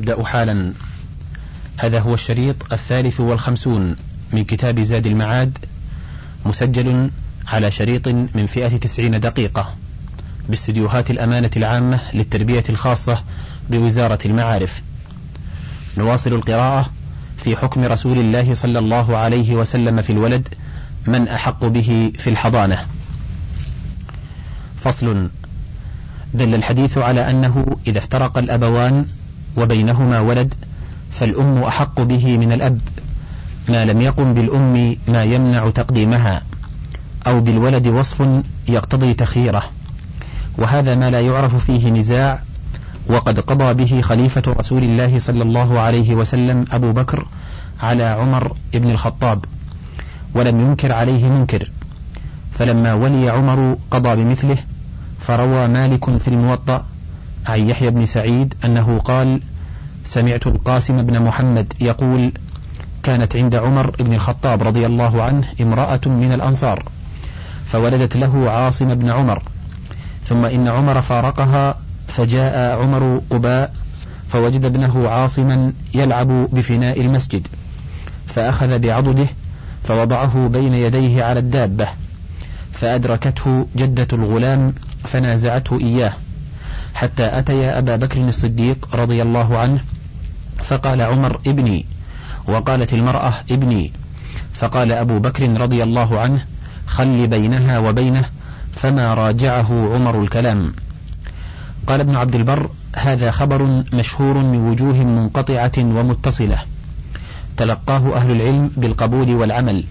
[0.00, 0.72] نبدأ حالا.
[1.78, 3.96] هذا هو الشريط الثالث والخمسون
[4.32, 5.58] من كتاب زاد المعاد
[6.46, 7.10] مسجل
[7.46, 9.74] على شريط من فئة تسعين دقيقة
[10.48, 13.22] باستديوهات الأمانة العامة للتربية الخاصة
[13.70, 14.82] بوزارة المعارف.
[15.98, 16.90] نواصل القراءة
[17.36, 20.48] في حكم رسول الله صلى الله عليه وسلم في الولد
[21.06, 22.86] من أحق به في الحضانة.
[24.76, 25.30] فصل.
[26.34, 29.06] دل الحديث على أنه إذا افترق الأبوان
[29.56, 30.54] وبينهما ولد
[31.10, 32.80] فالأم أحق به من الأب.
[33.68, 36.42] ما لم يقم بالأم ما يمنع تقديمها.
[37.26, 38.28] أو بالولد وصف
[38.68, 39.62] يقتضي تخييره
[40.58, 42.42] وهذا ما لا يعرف فيه نزاع
[43.06, 47.26] وقد قضى به خليفة رسول الله صلى الله عليه وسلم أبو بكر
[47.82, 49.44] على عمر بن الخطاب.
[50.34, 51.70] ولم ينكر عليه منكر.
[52.52, 54.56] فلما ولي عمر قضى بمثله
[55.20, 56.86] فروى مالك في الموطأ
[57.46, 59.40] عن يحيى بن سعيد أنه قال
[60.04, 62.32] سمعت القاسم بن محمد يقول
[63.02, 66.84] كانت عند عمر بن الخطاب رضي الله عنه امرأة من الأنصار
[67.66, 69.42] فولدت له عاصم بن عمر
[70.24, 71.74] ثم إن عمر فارقها
[72.08, 73.74] فجاء عمر قباء
[74.28, 77.46] فوجد ابنه عاصما يلعب بفناء المسجد
[78.26, 79.26] فأخذ بعضده
[79.84, 81.88] فوضعه بين يديه على الدابة
[82.72, 84.74] فأدركته جدة الغلام
[85.04, 86.12] فنازعته إياه.
[86.94, 89.80] حتى أتيا أبا بكر الصديق رضي الله عنه
[90.58, 91.86] فقال عمر ابني
[92.46, 93.92] وقالت المرأة ابني
[94.54, 96.44] فقال أبو بكر رضي الله عنه
[96.86, 98.24] خل بينها وبينه
[98.72, 100.74] فما راجعه عمر الكلام.
[101.86, 106.58] قال ابن عبد البر هذا خبر مشهور من وجوه منقطعة ومتصلة.
[107.56, 109.84] تلقاه أهل العلم بالقبول والعمل.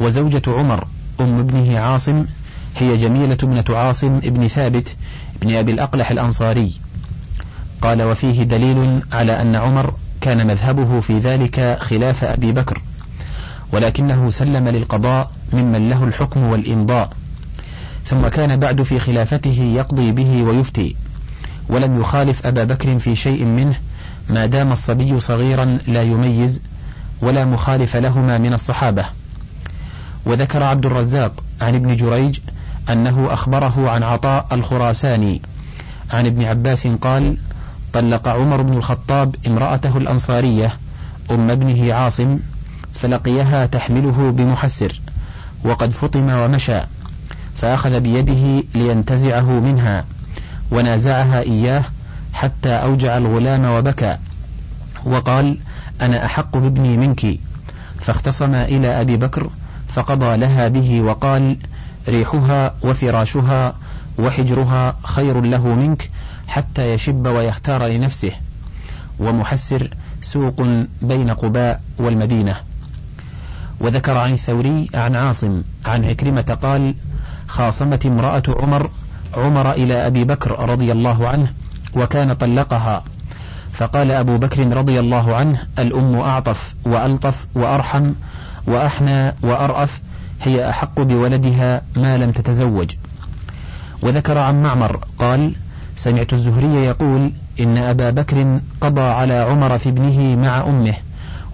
[0.00, 0.86] وزوجة عمر
[1.20, 2.24] أم ابنه عاصم
[2.76, 4.96] هي جميلة ابنة عاصم ابن ثابت
[5.42, 6.72] ابن أبي الأقلح الأنصاري.
[7.82, 12.82] قال وفيه دليل على أن عمر كان مذهبه في ذلك خلاف أبي بكر
[13.72, 17.10] ولكنه سلم للقضاء ممن له الحكم والإمضاء.
[18.06, 20.96] ثم كان بعد في خلافته يقضي به ويفتي
[21.68, 23.74] ولم يخالف أبا بكر في شيء منه
[24.30, 26.60] ما دام الصبي صغيرا لا يميز
[27.20, 29.04] ولا مخالف لهما من الصحابة.
[30.26, 32.38] وذكر عبد الرزاق عن ابن جريج
[32.90, 35.42] أنه أخبره عن عطاء الخراساني.
[36.10, 37.36] عن ابن عباس قال
[37.92, 40.72] طلق عمر بن الخطاب امرأته الأنصارية
[41.30, 42.38] أم ابنه عاصم
[42.94, 45.00] فلقيها تحمله بمحسر
[45.64, 46.80] وقد فطم ومشى
[47.56, 50.04] فأخذ بيده لينتزعه منها
[50.70, 51.84] ونازعها إياه
[52.32, 54.16] حتى أوجع الغلام وبكى
[55.04, 55.58] وقال
[56.00, 57.38] أنا أحق بابني منك.
[58.00, 59.50] فاختصما إلى أبي بكر
[59.88, 61.56] فقضى لها به وقال
[62.08, 63.74] ريحها وفراشها
[64.18, 66.10] وحجرها خير له منك
[66.48, 68.32] حتى يشب ويختار لنفسه.
[69.18, 69.90] ومحسر
[70.22, 70.62] سوق
[71.02, 72.56] بين قباء والمدينة.
[73.80, 76.94] وذكر عن الثوري عن عاصم عن عكرمة قال
[77.48, 78.90] خاصمت امرأة عمر
[79.34, 81.52] عمر إلى أبي بكر رضي الله عنه
[81.94, 83.04] وكان طلقها.
[83.72, 88.12] فقال أبو بكر رضي الله عنه الأم أعطف وألطف وأرحم
[88.66, 90.00] وأحنى وأرأف
[90.42, 92.90] هي أحق بولدها ما لم تتزوج.
[94.02, 95.52] وذكر عن معمر قال
[95.96, 100.94] سمعت الزهري يقول إن أبا بكر قضى على عمر في ابنه مع أمه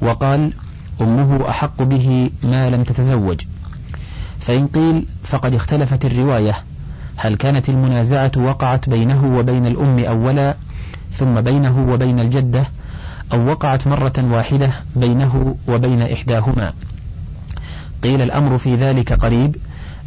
[0.03, 0.53] وقال
[1.01, 3.41] أمه أحق به ما لم تتزوج.
[4.41, 6.55] فإن قيل فقد اختلفت الرواية.
[7.17, 10.55] هل كانت المنازعة وقعت بينه وبين الأم أولا
[11.13, 12.65] ثم بينه وبين الجدة
[13.33, 16.73] أو وقعت مرة واحدة بينه وبين إحداهما؟
[18.05, 19.57] قيل الأمر في ذلك قريب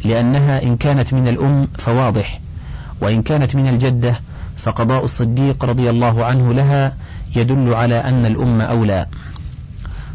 [0.04, 2.40] لأنها إن كانت من الأم فواضح
[3.00, 4.20] وإن كانت من الجدة
[4.56, 6.96] فقضاء الصديق رضي الله عنه لها
[7.36, 9.06] يدل على أن الأم أولى.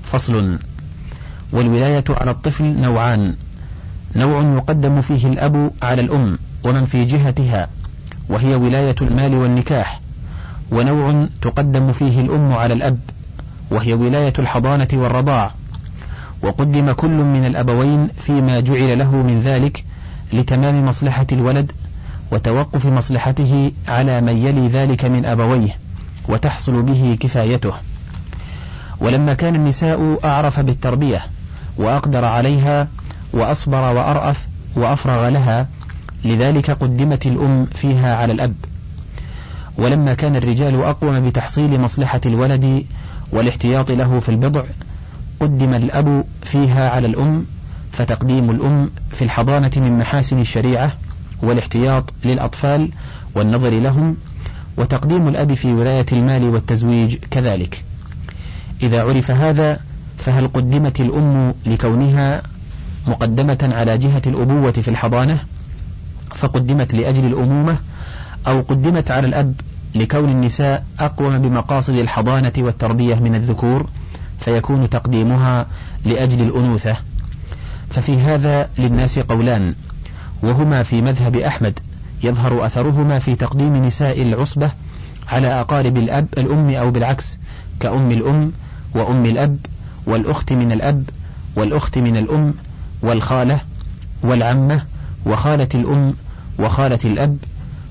[0.04, 0.60] فصل
[1.52, 3.36] والولاية على الطفل نوعان
[4.16, 7.68] نوع يقدم فيه الأب على الأم ومن في جهتها
[8.30, 10.02] وهي ولاية المال والنكاح
[10.72, 13.00] ونوع تقدم فيه الأم على الأب
[13.72, 15.52] وهي ولاية الحضانة والرضاع
[16.44, 19.84] وقدم كل من الأبوين فيما جعل له من ذلك
[20.34, 21.72] لتمام مصلحة الولد
[22.32, 25.78] وتوقف مصلحته على من يلي ذلك من أبويه
[26.30, 27.74] وتحصل به كفايته.
[29.00, 31.22] ولما كان النساء أعرف بالتربية
[31.78, 32.88] وأقدر عليها
[33.34, 35.68] وأصبر وأرأف وأفرغ لها
[36.26, 38.56] لذلك قدمت الأم فيها على الأب.
[39.78, 42.86] ولما كان الرجال أقوم بتحصيل مصلحة الولد
[43.32, 44.64] والاحتياط له في البضع
[45.44, 47.46] قدم الأب فيها على الأم
[47.92, 50.94] فتقديم الأم في الحضانة من محاسن الشريعة
[51.42, 52.90] والاحتياط للأطفال
[53.36, 54.18] والنظر لهم
[54.78, 57.84] وتقديم الأب في ولاية المال والتزويج كذلك.
[58.84, 59.80] إذا عرف هذا
[60.18, 62.42] فهل قدمت الأم لكونها
[63.08, 65.40] مقدمة على جهة الأبوة في الحضانة؟
[66.36, 67.78] فقدمت لأجل الأمومة
[68.48, 69.54] أو قدمت على الأب
[69.96, 73.90] لكون النساء أقوم بمقاصد الحضانة والتربية من الذكور؟
[74.46, 75.68] فيكون تقديمها
[76.06, 76.96] لأجل الأنوثة.
[77.90, 79.76] ففي هذا للناس قولان
[80.44, 81.80] وهما في مذهب أحمد
[82.24, 84.72] يظهر أثرهما في تقديم نساء العصبة
[85.32, 87.40] على أقارب الأب الأم أو بالعكس
[87.80, 88.52] كأم الأم
[88.96, 89.58] وأم الأب
[90.06, 91.10] والأخت من الأب
[91.56, 92.54] والأخت من الأم
[93.02, 93.60] والخالة
[94.24, 94.84] والعمة
[95.26, 96.14] وخالة الأم
[96.60, 97.38] وخالة الأب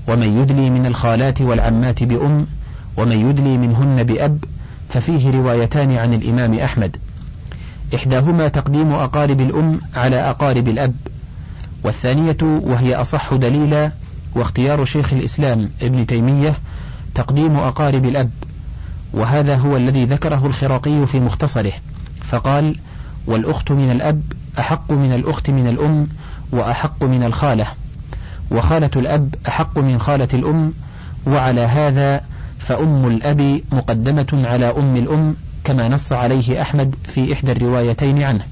[0.07, 2.45] ومن يدلي من الخالات والعمات بأم
[2.97, 4.43] ومن يدلي منهن بأب
[4.93, 6.97] ففيه روايتان عن الإمام أحمد.
[7.95, 10.95] إحداهما تقديم أقارب الأم على أقارب الأب
[11.83, 13.91] والثانية وهي أصح دليلا
[14.35, 16.53] واختيار شيخ الإسلام ابن تيمية
[17.15, 18.29] تقديم أقارب الأب
[19.13, 21.71] وهذا هو الذي ذكره الخراقي في مختصره
[22.23, 22.75] فقال
[23.27, 24.21] والأخت من الأب
[24.59, 26.07] أحق من الأخت من الأم
[26.51, 27.67] وأحق من الخالة
[28.51, 30.73] وخالة الأب أحق من خالة الأم
[31.27, 32.21] وعلى هذا
[32.63, 38.43] فأم الأب مقدمة على أم الأم كما نص عليه أحمد في إحدى الروايتين عنه.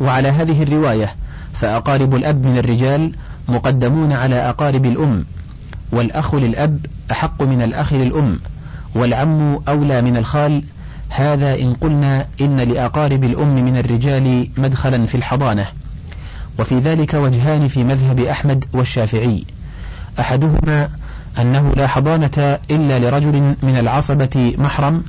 [0.00, 1.14] وعلى هذه الرواية
[1.52, 3.12] فأقارب الأب من الرجال
[3.48, 5.24] مقدمون على أقارب الأم
[5.92, 8.38] والأخ للأب أحق من الأخ للأم
[8.94, 10.62] والعم أولى من الخال.
[11.08, 15.66] هذا إن قلنا إن لأقارب الأم من الرجال مدخلا في الحضانة.
[16.58, 19.44] وفي ذلك وجهان في مذهب أحمد والشافعي.
[20.20, 20.88] أحدهما
[21.38, 25.04] أنه لا حضانة إلا لرجل من العصبة محرم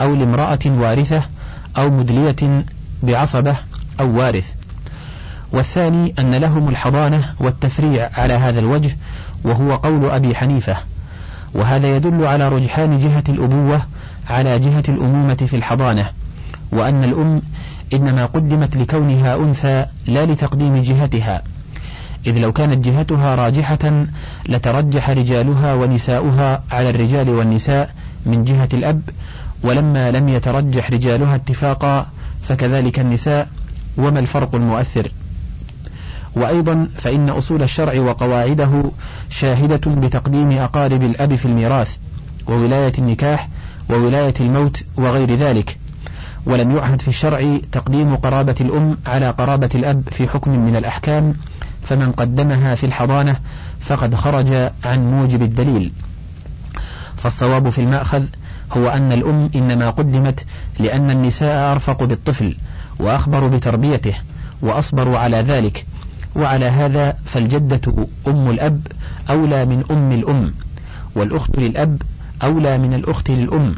[0.00, 1.22] أو لامرأة وارثة
[1.78, 2.64] أو مدلية
[3.02, 3.56] بعصبة
[4.00, 4.52] أو وارث.
[5.52, 8.96] والثاني أن لهم الحضانة والتفريع على هذا الوجه
[9.44, 10.76] وهو قول أبي حنيفة.
[11.54, 13.80] وهذا يدل على رجحان جهة الأبوة
[14.30, 16.10] على جهة الأمومة في الحضانة.
[16.72, 17.42] وأن الأم
[17.92, 21.42] إنما قدمت لكونها أنثى لا لتقديم جهتها.
[22.28, 24.04] إذ لو كانت جهتها راجحة
[24.48, 27.94] لترجح رجالها ونساؤها على الرجال والنساء
[28.26, 29.02] من جهة الأب
[29.62, 32.06] ولما لم يترجح رجالها اتفاقا
[32.42, 33.48] فكذلك النساء
[33.98, 35.12] وما الفرق المؤثر؟
[36.36, 38.90] وأيضا فإن أصول الشرع وقواعده
[39.30, 41.96] شاهدة بتقديم أقارب الأب في الميراث
[42.46, 43.48] وولاية النكاح
[43.90, 45.78] وولاية الموت وغير ذلك.
[46.46, 51.34] ولم يعهد في الشرع تقديم قرابة الأم على قرابة الأب في حكم من الأحكام
[51.88, 53.36] فمن قدمها في الحضانة
[53.80, 55.92] فقد خرج عن موجب الدليل.
[57.16, 58.24] فالصواب في المأخذ
[58.72, 60.44] هو أن الأم إنما قدمت
[60.78, 62.56] لأن النساء أرفق بالطفل
[63.00, 64.14] وأخبر بتربيته
[64.62, 65.86] وأصبر على ذلك
[66.36, 67.80] وعلى هذا فالجدة
[68.26, 68.86] أم الأب
[69.30, 70.54] أولى من أم الأم
[71.14, 72.02] والأخت للأب
[72.42, 73.74] أولى من الأخت للأم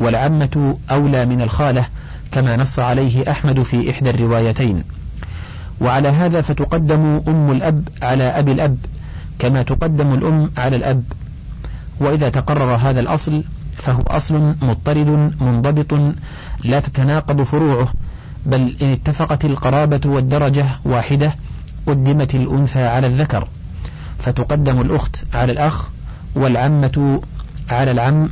[0.00, 1.86] والعمة أولى من الخالة
[2.32, 4.84] كما نص عليه أحمد في إحدى الروايتين.
[5.82, 8.78] وعلى هذا فتقدم أم الأب على أبي الأب
[9.38, 11.02] كما تقدم الأم على الأب.
[12.00, 13.44] وإذا تقرر هذا الأصل
[13.76, 16.14] فهو أصل مضطرد منضبط
[16.64, 17.88] لا تتناقض فروعه
[18.46, 21.34] بل إن اتفقت القرابة والدرجة واحدة
[21.86, 23.48] قدمت الأنثى على الذكر.
[24.18, 25.88] فتقدم الأخت على الأخ
[26.34, 27.20] والعمة
[27.70, 28.28] على العم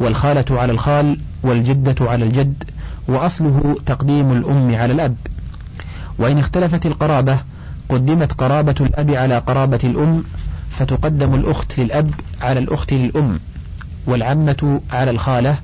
[0.00, 2.64] والخالة على الخال والجدة على الجد
[3.08, 5.16] وأصله تقديم الأم على الأب.
[6.18, 7.38] وإن اختلفت القرابة
[7.88, 10.24] قدمت قرابة الأب على قرابة الأم
[10.70, 12.10] فتقدم الأخت للأب
[12.40, 13.40] على الأخت للأم
[14.06, 15.56] والعمة على الخالة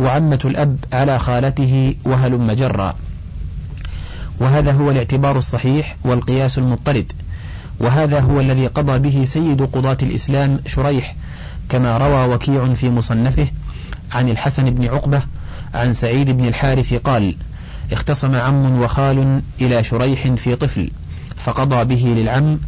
[0.00, 2.94] وعمة الأب على خالته وهلم جرا.
[4.40, 7.12] وهذا هو الاعتبار الصحيح والقياس المضطرد
[7.80, 11.14] وهذا هو الذي قضى به سيد قضاة الإسلام شريح
[11.68, 13.46] كما روى وكيع في مصنفه
[14.12, 15.22] عن الحسن بن عقبة
[15.74, 17.36] عن سعيد بن الحارث قال
[17.92, 20.90] اختصم عم وخال إلى شريح في طفل
[21.36, 22.58] فقضى به للعم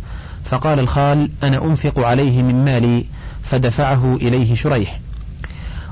[0.44, 3.04] فقال الخال أنا أنفق عليه من مالي
[3.42, 5.00] فدفعه إليه شريح.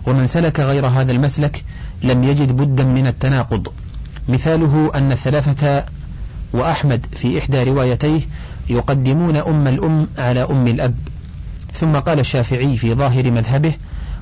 [0.06, 1.64] ومن سلك غير هذا المسلك
[2.02, 3.68] لم يجد بدا من التناقض.
[4.28, 5.84] مثاله أن الثلاثة
[6.52, 8.20] وأحمد في إحدى روايتيه
[8.70, 10.94] يقدمون أم الأم على أم الأب.
[11.74, 13.72] ثم قال الشافعي في ظاهر مذهبه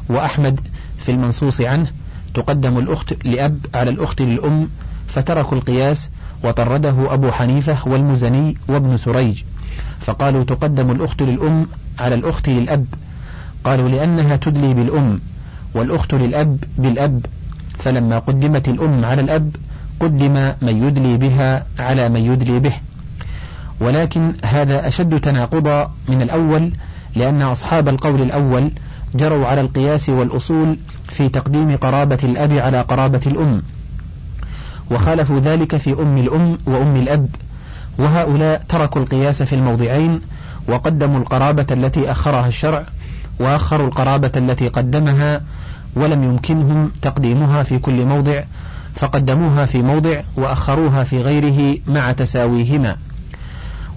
[0.08, 0.60] وأحمد
[0.98, 1.86] في المنصوص عنه
[2.34, 4.68] تقدم الأخت لأب على الأخت للأم
[5.08, 6.10] فتركوا القياس
[6.44, 9.42] وطرده أبو حنيفة والمزني وابن سريج.
[10.00, 11.66] فقالوا تقدم الأخت للأم
[11.98, 12.86] على الأخت للأب.
[13.64, 15.20] قالوا لأنها تدلي بالأم
[15.74, 17.26] والأخت للأب بالأب.
[17.78, 19.56] فلما قدمت الأم على الأب
[20.00, 22.72] قدم من يدلي بها على من يدلي به.
[23.80, 26.72] ولكن هذا أشد تناقضا من الأول
[27.16, 28.70] لأن أصحاب القول الأول
[29.14, 33.62] جروا على القياس والأصول في تقديم قرابة الأب على قرابة الأم.
[34.90, 37.28] وخالفوا ذلك في أم الأم وأم الأب
[37.99, 40.21] وهؤلاء تركوا القياس في الموضعين
[40.68, 42.85] وقدموا القرابة التي أخرها الشرع
[43.40, 45.40] وأخروا القرابة التي قدمها
[45.97, 48.42] ولم يمكنهم تقديمها في كل موضع
[48.95, 52.97] فقدموها في موضع وأخروها في غيره مع تساويهما.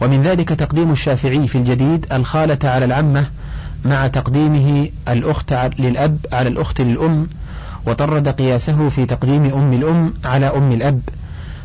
[0.01, 3.25] ومن ذلك تقديم الشافعي في الجديد الخالة على العمة
[3.85, 7.27] مع تقديمه الأخت للأب على الأخت للأم
[7.87, 11.01] وطرد قياسه في تقديم أم الأم على أم الأب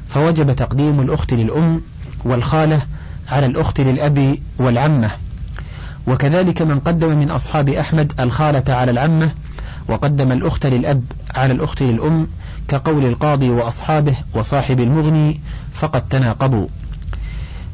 [0.08, 1.80] فوجب تقديم الأخت للأم
[2.24, 2.82] والخالة
[3.28, 5.10] على الأخت للأب والعمة.
[6.06, 9.30] وكذلك من قدم من أصحاب أحمد الخالة على العمة
[9.88, 11.04] وقدم الأخت للأب
[11.34, 12.26] على الأخت للأم
[12.68, 15.40] كقول القاضي وأصحابه وصاحب المغني
[15.74, 16.66] فقد تناقضوا.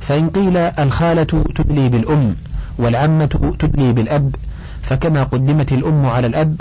[0.01, 2.37] فإن قيل الخالة تدلي بالأم
[2.79, 4.35] والعمة تدلي بالأب
[4.83, 6.61] فكما قدمت الأم على الأب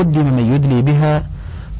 [0.00, 1.26] قدم من يدلي بها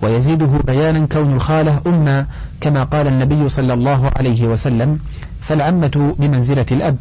[0.02, 2.26] ويزيده بيانا كون الخالة أما
[2.60, 4.98] كما قال النبي صلى الله عليه وسلم
[5.40, 6.96] فالعمة بمنزلة الأب.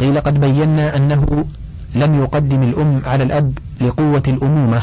[0.00, 1.44] قيل قد بينا أنه
[1.94, 4.82] لم يقدم الأم على الأب لقوة الأمومة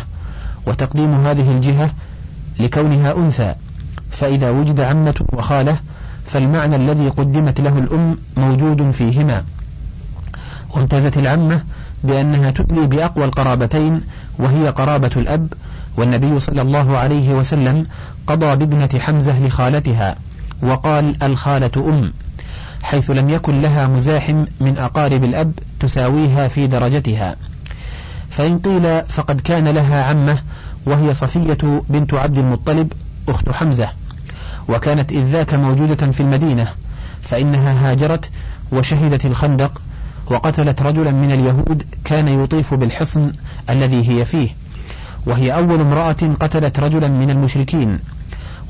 [0.68, 1.90] وتقديم هذه الجهة
[2.60, 3.56] لكونها أنثى.
[4.12, 5.78] فإذا وجد عمة وخالة
[6.26, 9.44] فالمعنى الذي قدمت له الأم موجود فيهما.
[10.76, 11.62] وامتازت العمة
[12.08, 14.02] بأنها تدلي بأقوى القرابتين
[14.40, 15.54] وهي قرابة الأب
[15.98, 17.86] والنبي صلى الله عليه وسلم
[18.28, 20.16] قضى بابنة حمزة لخالتها
[20.62, 22.14] وقال الخالة أم
[22.84, 27.36] حيث لم يكن لها مزاحم من أقارب الأب تساويها في درجتها.
[28.30, 30.38] فإن قيل فقد كان لها عمة
[30.86, 32.94] وهي صفية بنت عبد المطلب
[33.30, 33.90] أخت حمزة.
[34.70, 36.68] وكانت إذ ذاك موجودة في المدينة
[37.22, 38.30] فإنها هاجرت
[38.72, 39.82] وشهدت الخندق
[40.30, 43.32] وقتلت رجلا من اليهود كان يطيف بالحصن
[43.70, 44.50] الذي هي فيه.
[45.26, 48.00] وهي أول امرأة قتلت رجلا من المشركين.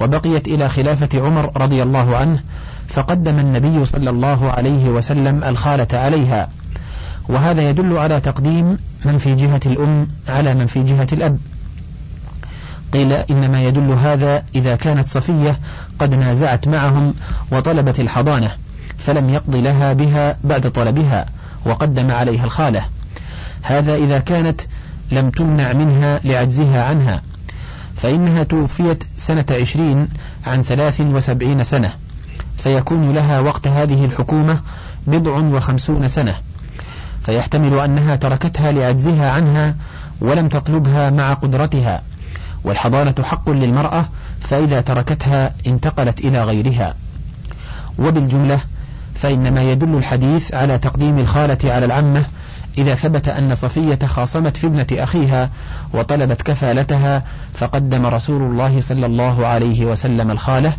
[0.01, 2.39] وبقيت إلى خلافة عمر رضي الله عنه
[2.87, 6.49] فقدم النبي صلى الله عليه وسلم الخالة عليها.
[7.29, 11.37] وهذا يدل على تقديم من في جهة الأم على من في جهة الأب.
[12.93, 15.59] قيل إنما يدل هذا إذا كانت صفية
[15.99, 17.13] قد نازعت معهم
[17.51, 18.51] وطلبت الحضانة
[18.97, 21.25] فلم يقض لها بها بعد طلبها.
[21.67, 22.85] وقدم عليها الخالة.
[23.61, 24.61] هذا إذا كانت
[25.11, 27.21] لم تمنع منها لعجزها عنها
[27.95, 30.07] فإنها توفيت سنة عشرين
[30.45, 31.93] عن ثلاث وسبعين سنة
[32.57, 34.61] فيكون لها وقت هذه الحكومة
[35.07, 36.35] بضع وخمسون سنة
[37.23, 39.75] فيحتمل أنها تركتها لعجزها عنها
[40.21, 42.01] ولم تطلبها مع قدرتها
[42.63, 44.05] والحضانة حق للمرأة
[44.41, 46.93] فإذا تركتها انتقلت إلى غيرها.
[47.99, 48.59] وبالجملة
[49.17, 52.23] فإنما يدل الحديث على تقديم الخالة على العمة
[52.77, 55.49] إذا ثبت أن صفية خاصمت في ابنة أخيها
[55.93, 60.73] وطلبت كفالتها فقدم رسول الله صلى الله عليه وسلم الخالة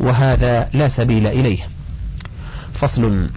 [0.00, 1.58] وهذا لا سبيل إليه.
[2.72, 3.30] فصل.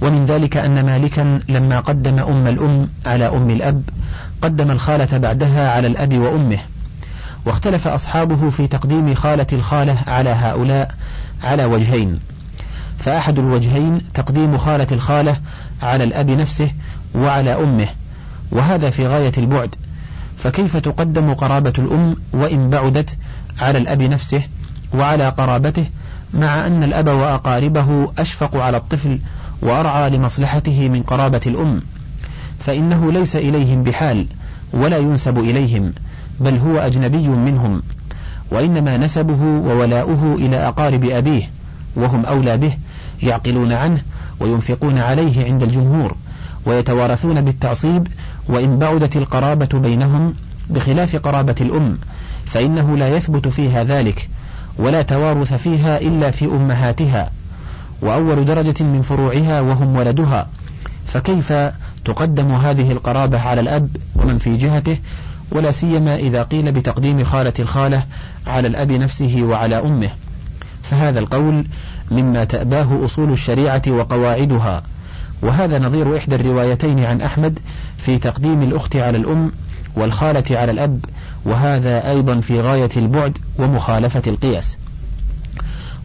[0.00, 3.82] ومن ذلك أن مالكا لما قدم أم الأم على أم الأب
[4.42, 6.58] قدم الخالة بعدها على الأب وأمه.
[7.46, 10.94] واختلف أصحابه في تقديم خالة الخالة على هؤلاء
[11.44, 12.20] على وجهين.
[12.98, 15.36] فأحد الوجهين تقديم خالة الخالة
[15.82, 16.70] على الأب نفسه
[17.14, 17.88] وعلى أمه
[18.50, 19.74] وهذا في غاية البعد.
[20.38, 23.16] فكيف تقدم قرابة الأم وإن بعدت
[23.60, 24.42] على الأب نفسه
[24.94, 25.84] وعلى قرابته
[26.34, 29.18] مع أن الأب وأقاربه أشفق على الطفل
[29.62, 31.82] وأرعى لمصلحته من قرابة الأم؟
[32.58, 34.26] فإنه ليس إليهم بحال
[34.72, 35.92] ولا ينسب إليهم
[36.40, 37.82] بل هو أجنبي منهم
[38.50, 41.50] وإنما نسبه وولاؤه إلى أقارب أبيه.
[41.96, 42.72] وهم أولى به
[43.22, 44.02] يعقلون عنه
[44.40, 46.16] وينفقون عليه عند الجمهور
[46.66, 48.08] ويتوارثون بالتعصيب
[48.48, 50.34] وإن بعدت القرابة بينهم
[50.70, 51.98] بخلاف قرابة الأم
[52.46, 54.28] فإنه لا يثبت فيها ذلك
[54.78, 57.30] ولا توارث فيها إلا في أمهاتها
[58.02, 60.48] وأول درجة من فروعها وهم ولدها.
[61.06, 61.52] فكيف
[62.04, 64.98] تقدم هذه القرابة على الأب ومن في جهته؟
[65.50, 68.04] ولا سيما إذا قيل بتقديم خالة الخالة
[68.46, 70.10] على الأب نفسه وعلى أمه.
[70.92, 71.64] فهذا القول
[72.10, 74.82] مما تأباه أصول الشريعة وقواعدها.
[75.42, 77.58] وهذا نظير إحدى الروايتين عن أحمد
[77.98, 79.52] في تقديم الأخت على الأم
[79.96, 81.04] والخالة على الأب
[81.44, 84.76] وهذا أيضا في غاية البعد ومخالفة القياس.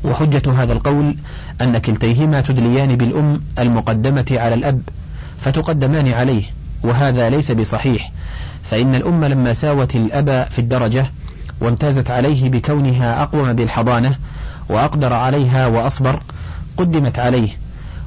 [0.03, 1.15] وحجة هذا القول
[1.61, 4.81] أن كلتيهما تدليان بالأم المقدمة على الأب
[5.39, 6.43] فتقدمان عليه
[6.83, 8.11] وهذا ليس بصحيح
[8.63, 11.05] فإن الأم لما ساوت الأب في الدرجة
[11.61, 14.15] وامتازت عليه بكونها أقوم بالحضانة
[14.69, 16.21] وأقدر عليها وأصبر
[16.77, 17.49] قدمت عليه.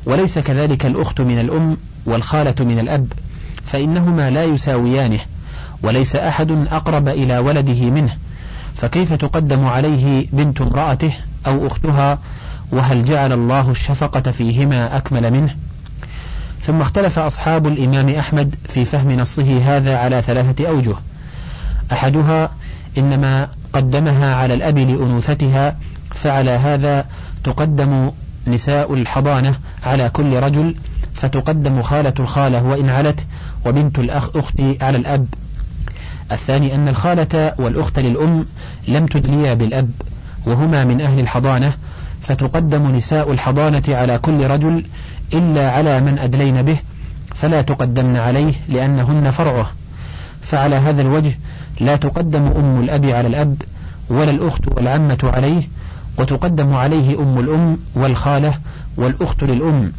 [0.06, 1.76] وليس كذلك الأخت من الأم
[2.06, 3.12] والخالة من الأب
[3.64, 5.20] فإنهما لا يساويانه
[5.82, 8.16] وليس أحد أقرب إلى ولده منه.
[8.76, 11.12] فكيف تقدم عليه بنت امرأته
[11.46, 12.18] أو أختها؟
[12.72, 15.56] وهل جعل الله الشفقة فيهما أكمل منه؟
[16.62, 20.94] ثم اختلف أصحاب الإمام أحمد في فهم نصه هذا على ثلاثة أوجه.
[21.92, 22.50] أحدها
[22.98, 25.76] إنما قدمها على الأب لأنوثتها
[26.14, 27.04] فعلى هذا
[27.44, 28.10] تقدم
[28.46, 29.54] نساء الحضانة
[29.86, 30.74] على كل رجل
[31.14, 33.26] فتقدم خالة الخالة وإن علت
[33.66, 35.26] وبنت الأخ أخت على الأب.
[36.32, 38.46] الثاني أن الخالة والأخت للأم
[38.88, 39.90] لم تدليا بالأب
[40.46, 41.72] وهما من أهل الحضانة
[42.22, 44.84] فتقدم نساء الحضانة على كل رجل
[45.34, 46.76] إلا على من أدلين به
[47.34, 49.70] فلا تقدمن عليه لأنهن فرعه.
[50.42, 51.38] فعلى هذا الوجه
[51.80, 53.62] لا تقدم أم الأب على الأب
[54.10, 55.62] ولا الأخت والعمة عليه
[56.18, 58.54] وتقدم عليه أم الأم والخالة
[58.96, 59.92] والأخت للأم.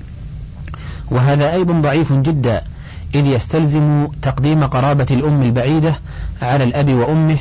[1.12, 2.62] وهذا أيضا ضعيف جدا
[3.16, 5.96] إذ يستلزم تقديم قرابة الأم البعيدة
[6.42, 7.38] على الأب وأمه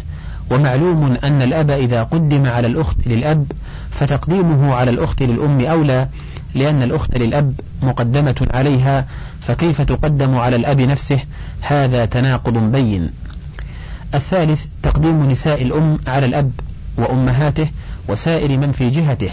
[0.50, 3.52] ومعلوم أن الأب إذا قدم على الأخت للأب
[3.90, 6.08] فتقديمه على الأخت للأم أولى
[6.54, 9.06] لأن الأخت للأب مقدمة عليها
[9.40, 11.18] فكيف تقدم على الأب نفسه؟
[11.60, 13.10] هذا تناقض بين.
[14.14, 16.52] الثالث تقديم نساء الأم على الأب
[16.96, 17.68] وأمهاته
[18.10, 19.30] وسائر من في جهته.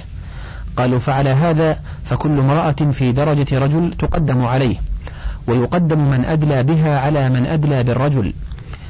[0.77, 4.75] قالوا فعلى هذا فكل امرأة في درجة رجل تقدم عليه
[5.47, 8.33] ويقدم من أدلى بها على من أدلى بالرجل.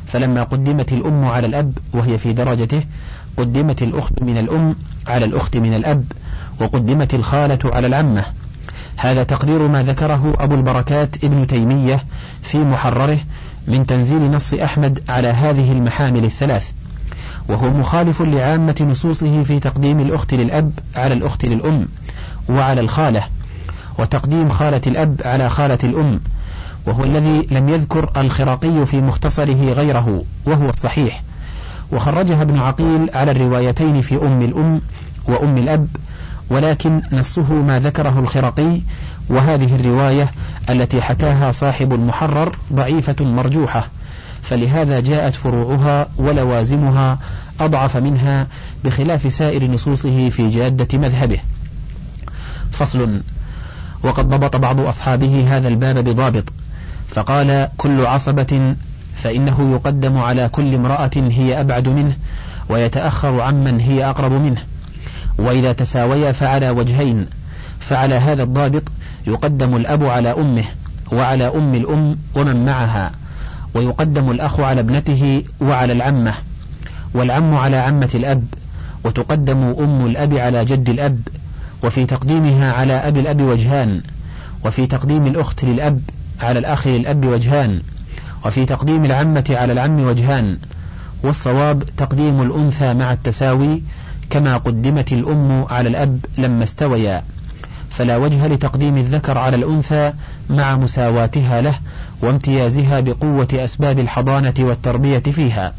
[0.06, 2.84] فلما قدمت الأم على الأب وهي في درجته
[3.38, 4.76] قدمت الأخت من الأم
[5.08, 6.04] على الأخت من الأب
[6.62, 8.24] وقدمت الخالة على العمة.
[8.98, 12.04] هذا تقرير ما ذكره أبو البركات ابن تيمية
[12.42, 13.20] في محرره
[13.68, 16.72] من تنزيل نص أحمد على هذه المحامل الثلاث.
[17.50, 21.88] وهو مخالف لعامة نصوصه في تقديم الأخت للأب على الأخت للأم
[22.50, 23.24] وعلى الخالة
[24.00, 26.20] وتقديم خالة الأب على خالة الأم
[26.86, 31.24] وهو الذي لم يذكر الخراقي في مختصره غيره وهو الصحيح.
[31.92, 34.82] وخرجها ابن عقيل على الروايتين في أم الأم
[35.28, 35.88] وأم الأب
[36.50, 38.82] ولكن نصه ما ذكره الخرقي
[39.30, 40.32] وهذه الرواية
[40.70, 43.88] التي حكاها صاحب المحرر ضعيفة مرجوحة.
[44.42, 47.20] فلهذا جاءت فروعها ولوازمها
[47.60, 48.48] أضعف منها
[48.84, 51.40] بخلاف سائر نصوصه في جادة مذهبه.
[52.72, 53.22] فصل
[54.04, 56.54] وقد ضبط بعض أصحابه هذا الباب بضابط
[57.08, 58.76] فقال كل عصبة
[59.16, 62.16] فإنه يقدم على كل امرأة هي أبعد منه
[62.70, 64.62] ويتأخر عمن هي أقرب منه.
[65.38, 67.28] وإذا تساويا فعلى وجهين
[67.80, 68.84] فعلى هذا الضابط
[69.28, 70.64] يقدم الأب على أمه
[71.12, 73.12] وعلى أم الأم ومن معها.
[73.78, 76.34] ويقدم الأخ على ابنته وعلى العمة
[77.14, 78.44] والعم على عمة الأب
[79.04, 81.20] وتقدم أم الأب على جد الأب
[81.84, 84.02] وفي تقديمها على أبي الأب وجهان
[84.66, 86.02] وفي تقديم الأخت للأب
[86.42, 87.82] على الأخ للأب وجهان
[88.46, 90.58] وفي تقديم العمة على العم وجهان
[91.24, 93.84] والصواب تقديم الأنثى مع التساوي
[94.30, 97.24] كما قدمت الأم على الأب لما استويا
[97.90, 100.14] فلا وجه لتقديم الذكر على الأنثى
[100.50, 101.80] مع مساواتها له
[102.22, 105.74] وامتيازها بقوة أسباب الحضانة والتربية فيها.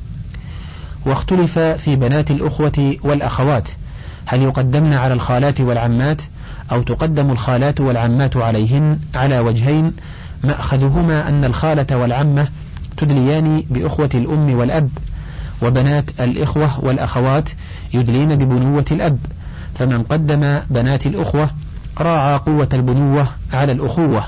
[1.07, 3.69] واختلف في بنات الأخوة والأخوات
[4.27, 6.23] هل يقدمن على الخالات والعمات
[6.73, 9.93] أو تقدم الخالات والعمات عليهن على وجهين
[10.45, 12.49] مأخذهما أن الخالة والعمة
[12.97, 14.91] تدليان بأخوة الأم والأب
[15.63, 17.49] وبنات الإخوة والأخوات
[17.95, 19.19] يدلين ببنوة الأب
[19.75, 21.51] فمن قدم بنات الأخوة
[21.99, 24.25] راعى قوة البنوة على الأخوة.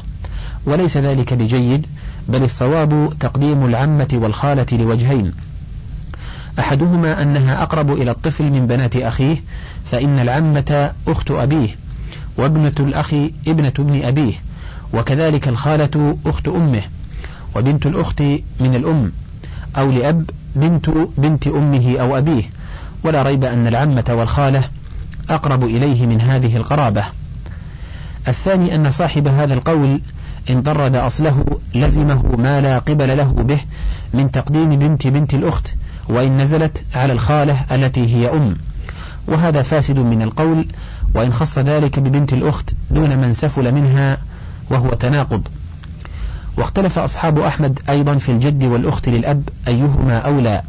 [0.67, 1.87] وليس ذلك بجيد
[2.29, 5.33] بل الصواب تقديم العمة والخالة لوجهين.
[6.59, 9.37] أحدهما أنها أقرب إلى الطفل من بنات أخيه
[9.85, 11.77] فإن العمة أخت أبيه
[12.37, 13.15] وابنة الأخ
[13.47, 14.35] ابنة ابن أبيه
[14.93, 16.83] وكذلك الخالة أخت أمه
[17.57, 18.23] وبنت الأخت
[18.61, 19.13] من الأم
[19.79, 22.43] أو لأب بنت بنت أمه أو أبيه.
[23.05, 24.65] ولا ريب أن العمة والخالة
[25.31, 27.05] أقرب إليه من هذه القرابة.
[28.29, 30.01] الثاني أن صاحب هذا القول
[30.51, 33.61] إن طرد أصله لزمه ما لا قبل له به
[34.15, 35.75] من تقديم بنت بنت الأخت
[36.09, 38.57] وإن نزلت على الخالة التي هي أم.
[39.29, 40.67] وهذا فاسد من القول
[41.15, 44.19] وإن خص ذلك ببنت الأخت دون من سفل منها
[44.71, 45.43] وهو تناقض.
[46.57, 50.63] واختلف أصحاب أحمد أيضا في الجد والأخت للأب أيهما أولى.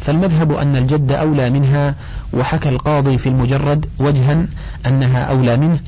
[0.00, 1.94] فالمذهب أن الجد أولى منها
[2.32, 4.46] وحكى القاضي في المجرد وجها
[4.86, 5.78] أنها أولى منه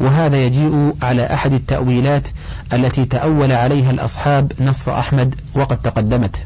[0.00, 2.28] وهذا يجيء على أحد التأويلات
[2.72, 6.36] التي تأول عليها الأصحاب نص أحمد وقد تقدمت.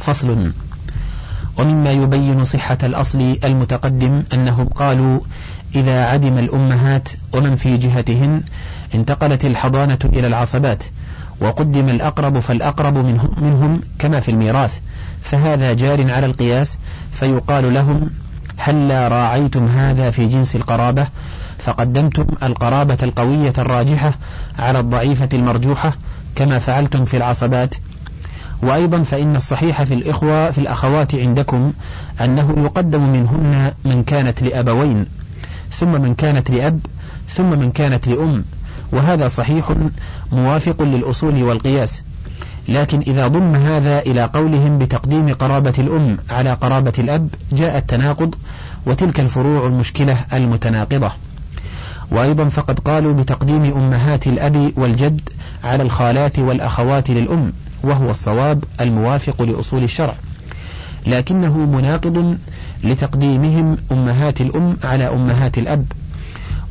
[0.00, 0.52] فصل
[1.58, 5.20] ومما يبين صحة الأصل المتقدم أنهم قالوا
[5.74, 8.42] إذا عدم الأمهات ومن في جهتهن
[8.94, 10.84] انتقلت الحضانة إلى العصبات
[11.40, 14.78] وقدم الأقرب فالأقرب منهم, منهم كما في الميراث
[15.22, 16.78] فهذا جار على القياس
[17.12, 18.10] فيقال لهم
[18.56, 21.06] هلا راعيتم هذا في جنس القرابة
[21.66, 24.14] فقدمتم القرابة القوية الراجحة
[24.58, 25.92] على الضعيفة المرجوحة
[26.36, 27.74] كما فعلتم في العصبات.
[28.62, 31.72] وأيضا فإن الصحيح في الإخوة في الأخوات عندكم
[32.20, 35.06] أنه يقدم منهن من كانت لأبوين
[35.70, 36.80] ثم من كانت لأب
[37.28, 38.44] ثم من كانت لأم
[38.92, 39.72] وهذا صحيح
[40.32, 42.02] موافق للأصول والقياس.
[42.68, 48.34] لكن إذا ضم هذا إلى قولهم بتقديم قرابة الأم على قرابة الأب جاء التناقض
[48.86, 51.10] وتلك الفروع المشكلة المتناقضة.
[52.10, 55.20] وأيضا فقد قالوا بتقديم أمهات الأب والجد
[55.64, 60.14] على الخالات والأخوات للأم وهو الصواب الموافق لأصول الشرع.
[61.06, 62.38] لكنه مناقض
[62.84, 65.86] لتقديمهم أمهات الأم على أمهات الأب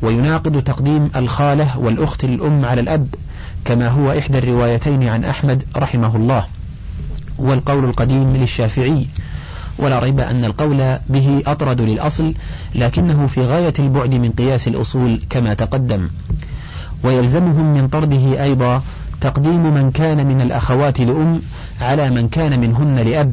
[0.02, 3.06] ويناقض تقديم الخالة والأخت للأم على الأب
[3.64, 6.46] كما هو إحدى الروايتين عن أحمد رحمه الله.
[7.38, 9.06] والقول القديم للشافعي
[9.78, 12.34] ولا ريب أن القول به أطرد للأصل
[12.74, 16.08] لكنه في غاية البعد من قياس الأصول كما تقدم.
[17.02, 18.82] ويلزمهم من طرده أيضا
[19.20, 21.40] تقديم من كان من الأخوات لأم
[21.80, 23.32] على من كان منهن لأب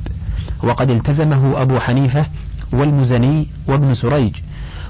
[0.64, 2.26] وقد التزمه أبو حنيفة
[2.74, 4.36] والمزني وابن سريج.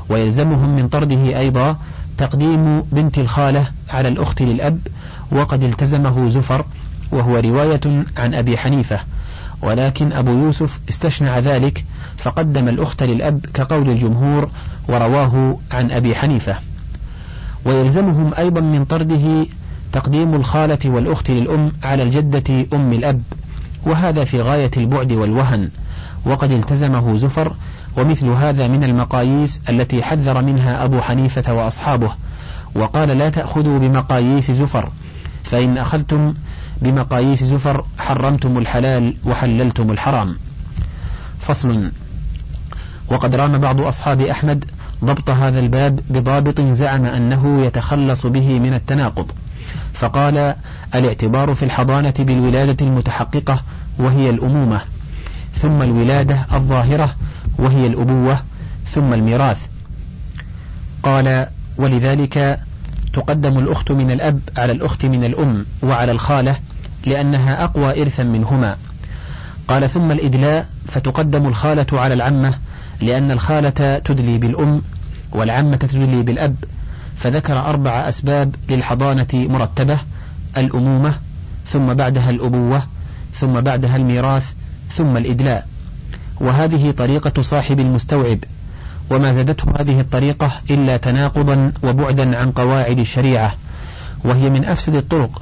[0.09, 1.77] ويلزمهم من طرده أيضا
[2.17, 4.79] تقديم بنت الخالة على الأخت للأب
[5.31, 6.65] وقد التزمه زفر
[7.11, 8.99] وهو رواية عن أبي حنيفة.
[9.63, 11.85] ولكن أبو يوسف استشنع ذلك
[12.17, 14.49] فقدم الأخت للأب كقول الجمهور
[14.87, 16.55] ورواه عن أبي حنيفة.
[17.65, 19.45] ويلزمهم أيضا من طرده
[19.93, 23.21] تقديم الخالة والأخت للأم على الجدة أم الأب
[23.85, 25.69] وهذا في غاية البعد والوهن
[26.25, 27.55] وقد التزمه زفر
[27.97, 32.11] ومثل هذا من المقاييس التي حذر منها أبو حنيفة وأصحابه
[32.75, 34.89] وقال لا تأخذوا بمقاييس زفر
[35.43, 36.33] فإن أخذتم
[36.83, 40.37] بمقاييس زفر حرمتم الحلال وحللتم الحرام.
[41.39, 41.91] فصل.
[43.07, 44.65] وقد رام بعض أصحاب أحمد
[45.05, 49.31] ضبط هذا الباب بضابط زعم أنه يتخلص به من التناقض.
[49.93, 50.55] فقال
[50.95, 53.63] الإعتبار في الحضانة بالولادة المتحققة
[53.99, 54.81] وهي الأمومة
[55.53, 57.15] ثم الولادة الظاهرة
[57.57, 58.39] وهي الأبوة
[58.87, 59.67] ثم الميراث.
[61.03, 62.59] قال ولذلك
[63.13, 66.55] تقدم الأخت من الأب على الأخت من الأم وعلى الخالة
[67.05, 68.77] لأنها أقوى إرثا منهما.
[69.67, 72.53] قال ثم الإدلاء فتقدم الخالة على العمة
[73.01, 74.81] لأن الخالة تدلي بالأم
[75.31, 76.55] والعمة تدلي بالأب.
[77.17, 79.97] فذكر أربع أسباب للحضانة مرتبة
[80.57, 81.13] الأمومة
[81.67, 82.83] ثم بعدها الأبوة
[83.33, 84.53] ثم بعدها الميراث
[84.95, 85.67] ثم الإدلاء.
[86.41, 88.39] وهذه طريقة صاحب المستوعب.
[89.11, 93.53] وما زادته هذه الطريقة إلا تناقضا وبعدا عن قواعد الشريعة
[94.23, 95.41] وهي من أفسد الطرق.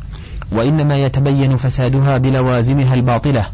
[0.51, 3.45] وإنما يتبين فسادها بلوازمها الباطلة.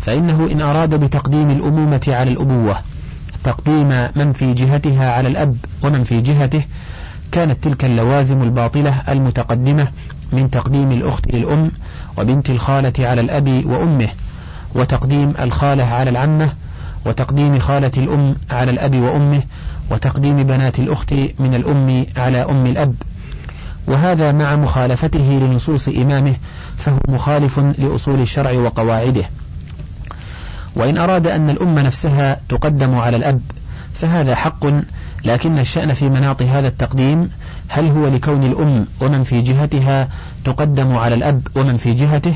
[0.00, 2.76] فإنه إن أراد بتقديم الأمومة على الأبوة
[3.44, 6.62] تقديم من في جهتها على الأب ومن في جهته
[7.32, 9.88] كانت تلك اللوازم الباطلة المتقدمة
[10.32, 11.70] من تقديم الأخت للأم
[12.18, 14.08] وبنت الخالة على الأب وأمه
[14.74, 16.52] وتقديم الخالة على العمة
[17.06, 19.42] وتقديم خالة الأم على الأب وأمه
[19.90, 22.94] وتقديم بنات الأخت من الأم على أم الأب.
[23.90, 26.34] وهذا مع مخالفته لنصوص إمامه
[26.78, 29.24] فهو مخالف لأصول الشرع وقواعده.
[30.76, 33.40] وإن أراد أن الأم نفسها تقدم على الأب
[33.94, 34.66] فهذا حق
[35.24, 37.28] لكن الشأن في مناط هذا التقديم
[37.68, 40.08] هل هو لكون الأم ومن في جهتها
[40.44, 42.34] تقدم على الأب ومن في جهته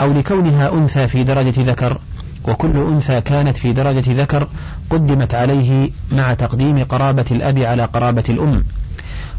[0.00, 2.00] أو لكونها أنثى في درجة ذكر
[2.48, 4.48] وكل أنثى كانت في درجة ذكر
[4.90, 8.64] قدمت عليه مع تقديم قرابة الأب على قرابة الأم.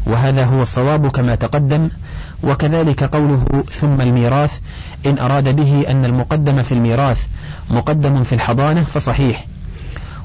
[0.06, 1.88] وهذا هو الصواب كما تقدم
[2.42, 4.58] وكذلك قوله ثم الميراث
[5.06, 7.26] إن أراد به أن المقدم في الميراث
[7.70, 9.44] مقدم في الحضانة فصحيح.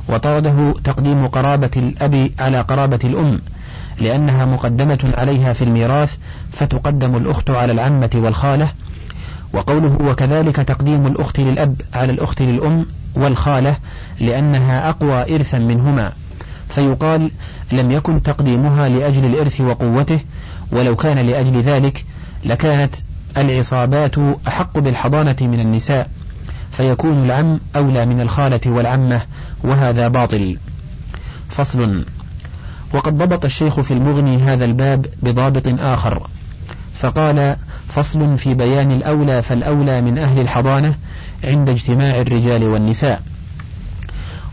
[0.10, 3.42] وطرده تقديم قرابة الأب على قرابة الأم
[4.00, 6.16] لأنها مقدمة عليها في الميراث
[6.52, 8.70] فتقدم الأخت على العمة والخالة.
[9.54, 12.86] وقوله وكذلك تقديم الأخت للأب على الأخت للأم
[13.16, 13.76] والخالة
[14.20, 16.12] لأنها أقوى إرثا منهما.
[16.78, 17.32] فيقال
[17.72, 20.20] لم يكن تقديمها لأجل الإرث وقوته
[20.72, 22.06] ولو كان لأجل ذلك
[22.46, 22.96] لكانت
[23.38, 24.16] العصابات
[24.48, 26.10] أحق بالحضانة من النساء
[26.72, 29.22] فيكون العم أولى من الخالة والعمة
[29.64, 30.58] وهذا باطل.
[31.50, 32.06] فصل
[32.94, 36.28] وقد ضبط الشيخ في المغني هذا الباب بضابط آخر
[36.94, 37.56] فقال
[37.88, 40.96] فصل في بيان الأولى فالأولى من أهل الحضانة
[41.44, 43.22] عند اجتماع الرجال والنساء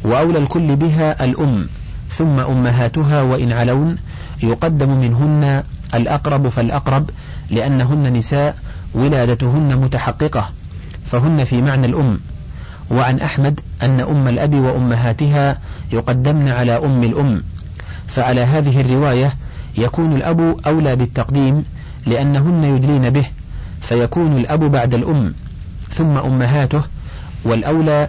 [0.05, 1.69] وأولى الكل بها الأم.
[2.19, 3.97] ثم أمهاتها وإن علون
[4.43, 5.63] يقدم منهن
[5.95, 7.11] الأقرب فالأقرب
[7.51, 8.57] لأنهن نساء
[8.95, 10.51] ولادتهن متحققة
[11.07, 12.19] فهن في معنى الأم.
[12.91, 15.59] وعن أحمد أن أم الأب وأمهاتها
[15.93, 17.43] يقدمن على أم الأم.
[18.09, 19.35] فعلى هذه الرواية
[19.79, 21.65] يكون الأب أولى بالتقديم
[22.07, 23.25] لأنهن يدلين به
[23.81, 25.35] فيكون الأب بعد الأم
[25.91, 26.83] ثم أمهاته
[27.45, 28.09] والأولى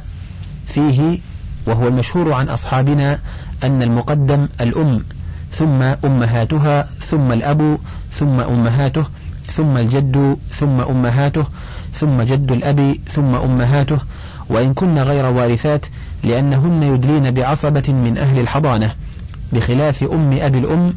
[0.68, 1.20] فيه
[1.66, 3.20] وهو المشهور عن أصحابنا
[3.64, 5.04] أن المقدم الأم
[5.52, 7.78] ثم أمهاتها ثم الأب
[8.12, 9.06] ثم أمهاته
[9.52, 11.46] ثم الجد ثم أمهاته
[11.94, 14.00] ثم جد الأب ثم أمهاته
[14.50, 15.86] وإن كن غير وارثات
[16.24, 18.92] لأنهن يدلين بعصبة من أهل الحضانة
[19.54, 20.94] بخلاف أم أبي الأم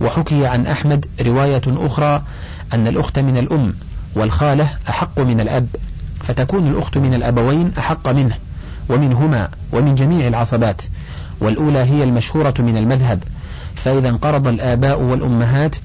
[0.00, 2.22] وحكي عن أحمد رواية أخرى
[2.72, 3.74] أن الأخت من الأم
[4.14, 5.66] والخالة أحق من الأب
[6.20, 8.34] فتكون الأخت من الأبوين أحق منه.
[8.88, 10.82] ومنهما ومن جميع العصبات.
[11.40, 13.22] والأولى هي المشهورة من المذهب.
[13.74, 15.76] فإذا انقرض الآباء والأمهات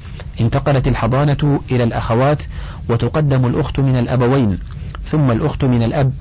[0.41, 2.43] انتقلت الحضانة إلى الأخوات
[2.89, 4.59] وتقدم الأخت من الأبوين
[5.05, 6.13] ثم الأخت من الأب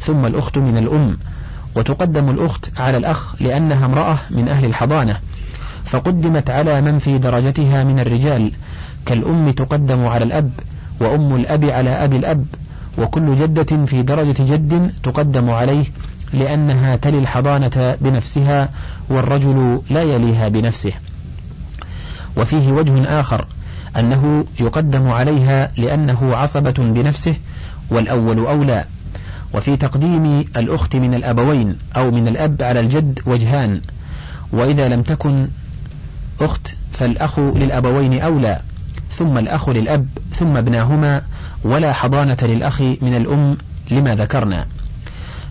[0.00, 1.16] ثم الأخت من الأم
[1.76, 5.18] وتقدم الأخت على الأخ لأنها امرأة من أهل الحضانة.
[5.84, 8.52] فقدمت على من في درجتها من الرجال.
[9.06, 10.50] كالأم تقدم على الأب
[11.00, 12.46] وأم الأب على أبي الأب.
[12.98, 15.84] وكل جدة في درجة جد تقدم عليه.
[16.34, 18.68] لأنها تلي الحضانة بنفسها
[19.08, 20.92] والرجل لا يليها بنفسه.
[22.36, 23.46] وفيه وجه آخر
[23.96, 27.34] أنه يقدم عليها لأنه عصبة بنفسه
[27.90, 28.84] والأول أولى.
[29.54, 33.80] وفي تقديم الأخت من الأبوين أو من الأب على الجد وجهان.
[34.52, 35.48] وإذا لم تكن
[36.40, 38.60] أخت فالأخ للأبوين أولى
[39.12, 41.22] ثم الأخ للأب ثم ابناهما
[41.64, 43.56] ولا حضانة للأخ من الأم
[43.90, 44.66] لما ذكرنا.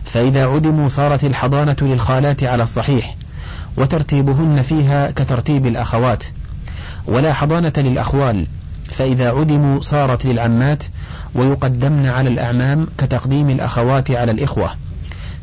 [0.04, 3.16] فإذا عدموا صارت الحضانة للخالات على الصحيح
[3.76, 6.24] وترتيبهن فيها كترتيب الأخوات
[7.06, 8.46] ولا حضانة للأخوال
[8.90, 10.82] فإذا عدموا صارت للعمات
[11.34, 14.70] ويقدمن على الأعمام كتقديم الأخوات على الإخوة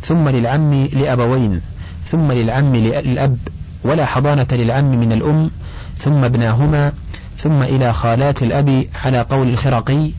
[0.02, 1.62] ثم للعم لأبوين
[2.06, 3.38] ثم للعم للأب
[3.84, 5.52] ولا حضانة للعم من الأم
[5.98, 6.92] ثم ابناهما
[7.38, 10.12] ثم إلى خالات الأب على قول الخرقي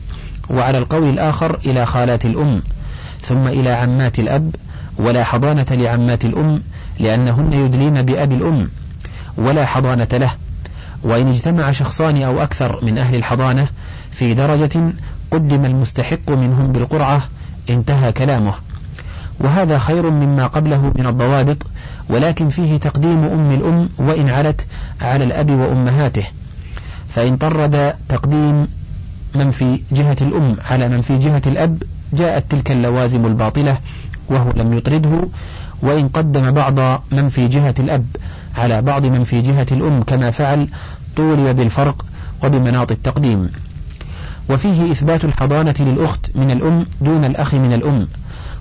[0.49, 2.61] وعلى القول الآخر إلى خالات الأم.
[3.23, 4.55] ثم إلى عمات الأب
[4.97, 6.61] ولا حضانة لعمات الأم
[6.99, 8.69] لأنهن يدلين بأبي الأم.
[9.37, 10.31] ولا حضانة له.
[11.03, 13.67] وإن اجتمع شخصان أو أكثر من أهل الحضانة
[14.11, 14.93] في درجة
[15.31, 17.21] قدم المستحق منهم بالقرعة
[17.69, 18.53] انتهى كلامه.
[19.39, 21.57] وهذا خير مما قبله من الضوابط
[22.09, 24.65] ولكن فيه تقديم أم الأم وإن علت
[25.01, 26.23] على الأب وأمهاته.
[27.09, 28.67] فإن طرد تقديم
[29.35, 33.77] من في جهة الأم على من في جهة الأب جاءت تلك اللوازم الباطلة
[34.29, 35.27] وهو لم يطرده
[35.81, 38.05] وإن قدم بعض من في جهة الأب
[38.57, 40.67] على بعض من في جهة الأم كما فعل
[41.17, 42.05] طولب بالفرق
[42.43, 43.49] وبمناط التقديم.
[44.49, 48.07] وفيه إثبات الحضانة للأخت من الأم دون الأخ من الأم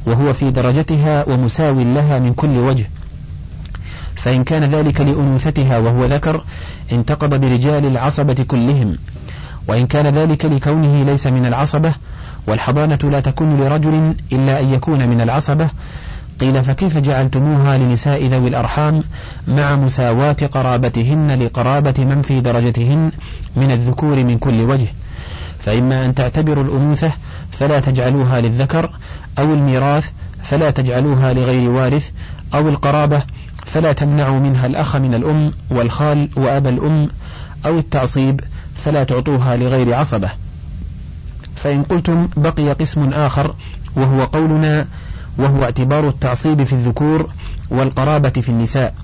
[0.07, 2.91] وهو في درجتها ومساو لها من كل وجه.
[4.17, 6.45] فإن كان ذلك لأنوثتها وهو ذكر
[6.93, 8.97] انتقض برجال العصبة كلهم.
[9.69, 11.95] وإن كان ذلك لكونه ليس من العصبة
[12.47, 15.69] والحضانة لا تكون لرجل إلا أن يكون من العصبة.
[16.41, 19.03] قيل فكيف جعلتموها لنساء ذوي الأرحام
[19.49, 23.11] مع مساواة قرابتهن لقرابة من في درجتهن
[23.57, 24.87] من الذكور من كل وجه؟
[25.59, 27.13] فإما أن تعتبروا الأنوثة
[27.53, 28.91] فلا تجعلوها للذكر
[29.39, 30.11] أو الميراث
[30.43, 32.11] فلا تجعلوها لغير وارث
[32.55, 33.23] أو القرابة
[33.67, 37.09] فلا تمنعوا منها الأخ من الأم والخال وأبا الأم
[37.67, 38.41] أو التعصيب
[38.77, 40.31] فلا تعطوها لغير عصبة.
[41.63, 43.55] فإن قلتم بقي قسم آخر
[43.97, 44.87] وهو قولنا
[45.39, 47.31] وهو اعتبار التعصيب في الذكور
[47.71, 48.95] والقرابة في النساء.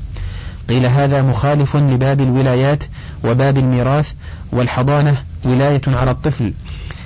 [0.68, 2.84] قيل هذا مخالف لباب الولايات
[3.24, 4.12] وباب الميراث
[4.52, 6.52] والحضانة ولاية على الطفل.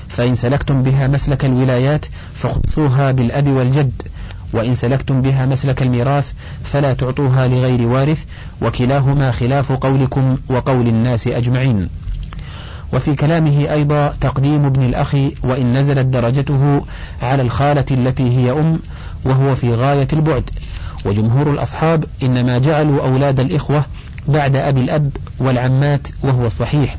[0.08, 4.02] فإن سلكتم بها مسلك الولايات فخصوها بالأب والجد
[4.52, 6.32] وإن سلكتم بها مسلك الميراث
[6.64, 8.24] فلا تعطوها لغير وارث
[8.62, 11.88] وكلاهما خلاف قولكم وقول الناس أجمعين.
[12.92, 16.86] وفي كلامه أيضا تقديم ابن الأخ وإن نزلت درجته
[17.22, 18.78] على الخالة التي هي أم
[19.24, 20.50] وهو في غاية البعد.
[21.04, 23.84] وجمهور الأصحاب إنما جعلوا أولاد الإخوة
[24.28, 26.96] بعد أبي الأب والعمات وهو الصحيح.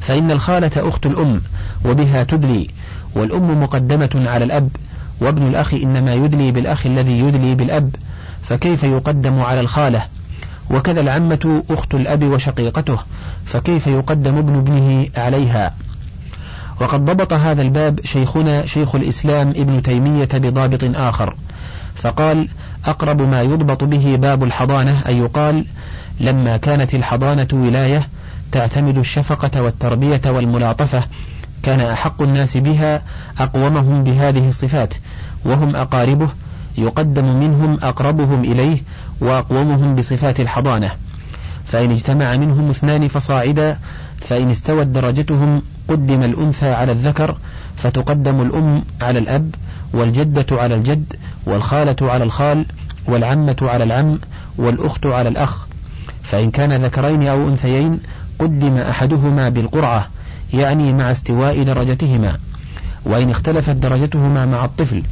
[0.00, 1.40] فإن الخالة أخت الأم
[1.84, 2.68] وبها تدلي
[3.14, 4.68] والأم مقدمة على الأب
[5.20, 7.96] وابن الأخ إنما يدلي بالأخ الذي يدلي بالأب
[8.42, 10.02] فكيف يقدم على الخالة؟
[10.70, 12.98] وكذا العمة أخت الأب وشقيقته
[13.46, 15.74] فكيف يقدم ابن ابنه عليها؟
[16.80, 21.36] وقد ضبط هذا الباب شيخنا شيخ الإسلام ابن تيمية بضابط آخر
[21.96, 22.48] فقال
[22.84, 25.64] أقرب ما يضبط به باب الحضانة أن يقال
[26.20, 28.08] لما كانت الحضانة ولاية
[28.52, 31.02] تعتمد الشفقة والتربية والملاطفة
[31.62, 33.02] كان أحق الناس بها
[33.38, 34.94] أقومهم بهذه الصفات
[35.44, 36.28] وهم أقاربه
[36.78, 38.78] يقدم منهم أقربهم إليه
[39.20, 40.90] وأقومهم بصفات الحضانة.
[41.66, 43.78] فإن اجتمع منهم اثنان فصاعدا
[44.20, 47.36] فإن استوت درجتهم قدم الأنثى على الذكر
[47.76, 49.54] فتقدم الأم على الأب
[49.92, 52.66] والجدة على الجد والخالة على الخال
[53.06, 54.18] والعمة على العم
[54.58, 55.66] والأخت على الأخ.
[56.22, 57.98] فإن كان ذكرين أو أنثيين
[58.38, 60.08] قدم أحدهما بالقرعة
[60.54, 62.38] يعني مع استواء درجتهما.
[63.04, 65.02] وإن اختلفت درجتهما مع الطفل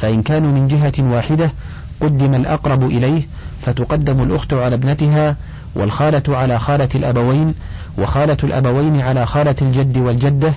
[0.00, 1.52] فإن كانوا من جهة واحدة
[2.00, 3.22] قدم الأقرب إليه
[3.60, 5.36] فتقدم الأخت على ابنتها
[5.74, 7.54] والخالة على خالة الأبوين
[7.98, 10.54] وخالة الأبوين على خالة الجد والجدة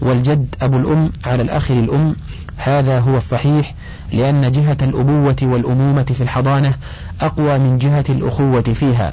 [0.00, 2.16] والجد أبو الأم على الأخ للأم.
[2.56, 3.74] هذا هو الصحيح
[4.12, 6.74] لأن جهة الأبوة والأمومة في الحضانة
[7.20, 9.12] أقوى من جهة الأخوة فيها.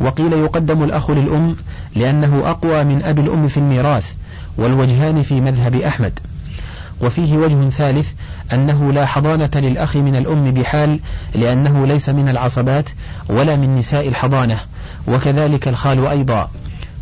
[0.00, 1.56] وقيل يقدم الأخ للأم
[1.96, 4.12] لأنه أقوى من أبي الأم في الميراث
[4.56, 6.18] والوجهان في مذهب أحمد.
[7.00, 8.08] وفيه وجه ثالث
[8.52, 11.00] أنه لا حضانة للأخ من الأم بحال
[11.34, 12.88] لأنه ليس من العصبات
[13.28, 14.60] ولا من نساء الحضانة
[15.08, 16.50] وكذلك الخال أيضا.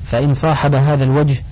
[0.07, 1.43] فإن صاحب هذا الوجه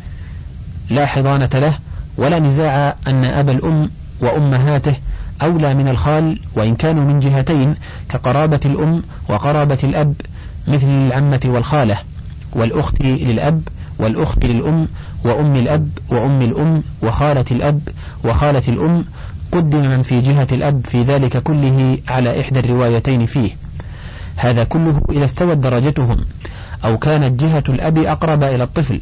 [0.91, 1.73] لا حضانة له
[2.17, 4.95] ولا نزاع أن أبا الأم وأمهاته
[5.43, 7.75] أولى من الخال وإن كانوا من جهتين
[8.09, 10.15] كقرابة الأم وقرابة الأب
[10.69, 11.97] مثل العمة والخالة
[12.53, 13.63] والأخت للأب
[13.99, 14.89] والأخت للأم
[15.25, 17.81] وأم الأب وأم الأم وخالة الأب
[18.25, 19.05] وخالة الأم
[19.53, 23.51] قدم من في جهة الأب في ذلك كله على إحدى الروايتين فيه.
[24.37, 26.17] هذا كله إذا استوت درجتهم
[26.85, 29.01] أو كانت جهة الأب أقرب إلى الطفل.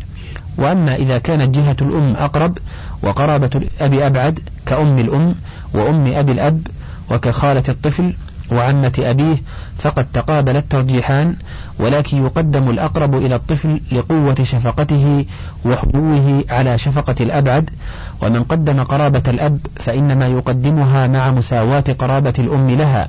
[0.59, 2.59] وأما إذا كانت جهة الأم أقرب
[3.03, 5.35] وقرابة الأب أبعد كأم الأم
[5.75, 6.67] وأم أبي الأب
[7.11, 8.15] وكخالة الطفل
[8.53, 9.37] وعمة أبيه
[9.79, 11.37] فقد تقابل الترجيحان
[11.79, 15.25] ولكن يقدم الأقرب إلى الطفل لقوة شفقته
[15.65, 17.71] وحدوه على شفقة الأبعد.
[18.23, 23.09] ومن قدم قرابة الأب فإنما يقدمها مع مساواة قرابة الأم لها.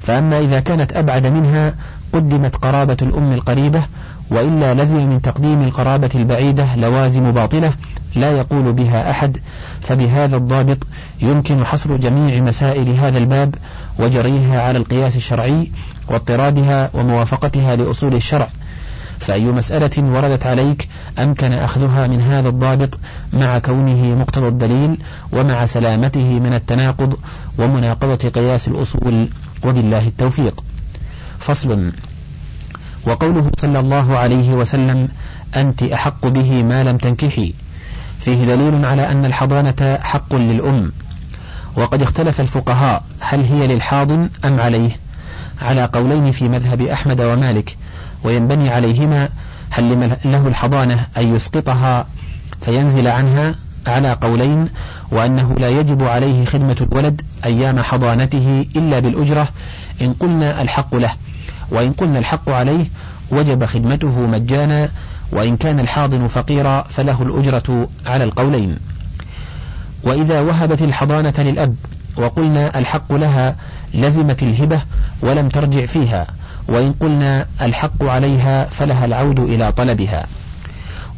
[0.00, 1.74] فأما إذا كانت أبعد منها
[2.12, 3.82] قدمت قرابة الأم القريبة
[4.30, 7.72] وإلا لزم من تقديم القرابة البعيدة لوازم باطلة.
[8.14, 9.38] لا يقول بها أحد
[9.80, 10.78] فبهذا الضابط
[11.22, 13.54] يمكن حصر جميع مسائل هذا الباب
[13.98, 15.70] وجريها على القياس الشرعي
[16.08, 18.48] واضطرادها وموافقتها لأصول الشرع.
[19.20, 22.98] فأي مسألة وردت عليك أمكن أخذها من هذا الضابط
[23.32, 24.98] مع كونه مقتضى الدليل
[25.32, 27.18] ومع سلامته من التناقض
[27.58, 29.28] ومناقضة قياس الأصول.
[29.64, 30.64] وبالله التوفيق.
[31.38, 31.92] فصل.
[33.06, 35.08] وقوله صلى الله عليه وسلم
[35.56, 37.54] أنت أحق به ما لم تنكحي.
[38.20, 40.92] فيه دليل على أن الحضانة حق للأم.
[41.76, 44.90] وقد اختلف الفقهاء هل هي للحاضن أم عليه.
[45.62, 47.76] على قولين في مذهب أحمد ومالك
[48.24, 49.28] وينبني عليهما
[49.70, 52.06] هل له الحضانة أن يسقطها
[52.60, 53.54] فينزل عنها
[53.86, 54.68] على قولين
[55.10, 59.48] وأنه لا يجب عليه خدمة الولد أيام حضانته إلا بالأجرة
[60.02, 61.12] إن قلنا الحق له.
[61.70, 62.86] وإن قلنا الحق عليه
[63.30, 64.88] وجب خدمته مجانا
[65.32, 68.78] وإن كان الحاضن فقيرا فله الأجرة على القولين.
[70.02, 71.76] وإذا وهبت الحضانة للأب
[72.16, 73.56] وقلنا الحق لها
[73.94, 74.80] لزمت الهبة
[75.22, 76.26] ولم ترجع فيها
[76.68, 80.26] وإن قلنا الحق عليها فلها العود إلى طلبها.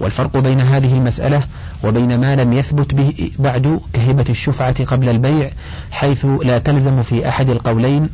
[0.01, 1.43] والفرق بين هذه المسألة
[1.85, 5.51] وبين ما لم يثبت به بعد كهبة الشفعة قبل البيع
[5.91, 8.09] حيث لا تلزم في أحد القولين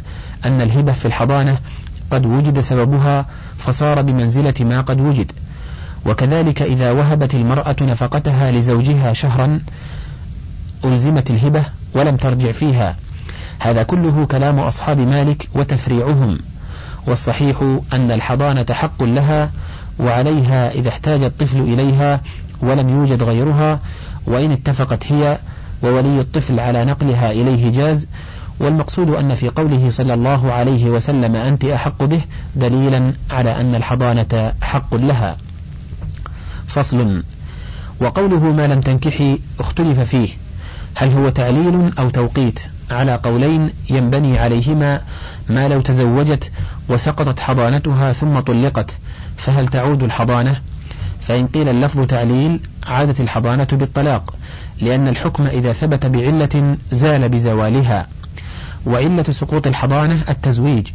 [0.45, 1.59] أن الهبة في الحضانة
[2.11, 3.27] قد وجد سببها
[3.59, 5.33] فصار بمنزلة ما قد وجد.
[6.07, 9.61] وكذلك إذا وهبت المرأة نفقتها لزوجها شهرا
[10.85, 11.63] ألزمت الهبة
[11.95, 12.97] ولم ترجع فيها.
[13.59, 16.39] هذا كله كلام أصحاب مالك وتفريعهم.
[17.07, 19.51] والصحيح أن الحضانة حق لها
[19.99, 22.21] وعليها إذا احتاج الطفل إليها
[22.61, 23.81] ولم يوجد غيرها
[24.27, 25.39] وإن اتفقت هي
[25.83, 28.07] وولي الطفل على نقلها إليه جاز.
[28.61, 32.21] والمقصود أن في قوله صلى الله عليه وسلم أنت أحق به
[32.57, 35.37] دليلا على أن الحضانة حق لها.
[36.77, 37.23] فصل.
[38.01, 40.29] وقوله ما لم تنكحي اختلف فيه.
[40.95, 42.61] هل هو تعليل أو توقيت؟
[42.91, 45.01] على قولين ينبني عليهما
[45.49, 46.51] ما لو تزوجت
[46.89, 48.99] وسقطت حضانتها ثم طلقت
[49.37, 50.61] فهل تعود الحضانة؟
[51.21, 54.35] فإن قيل اللفظ تعليل عادت الحضانة بالطلاق
[54.81, 58.07] لأن الحكم إذا ثبت بعلة زال بزوالها.
[58.87, 60.89] وعلة سقوط الحضانة التزويج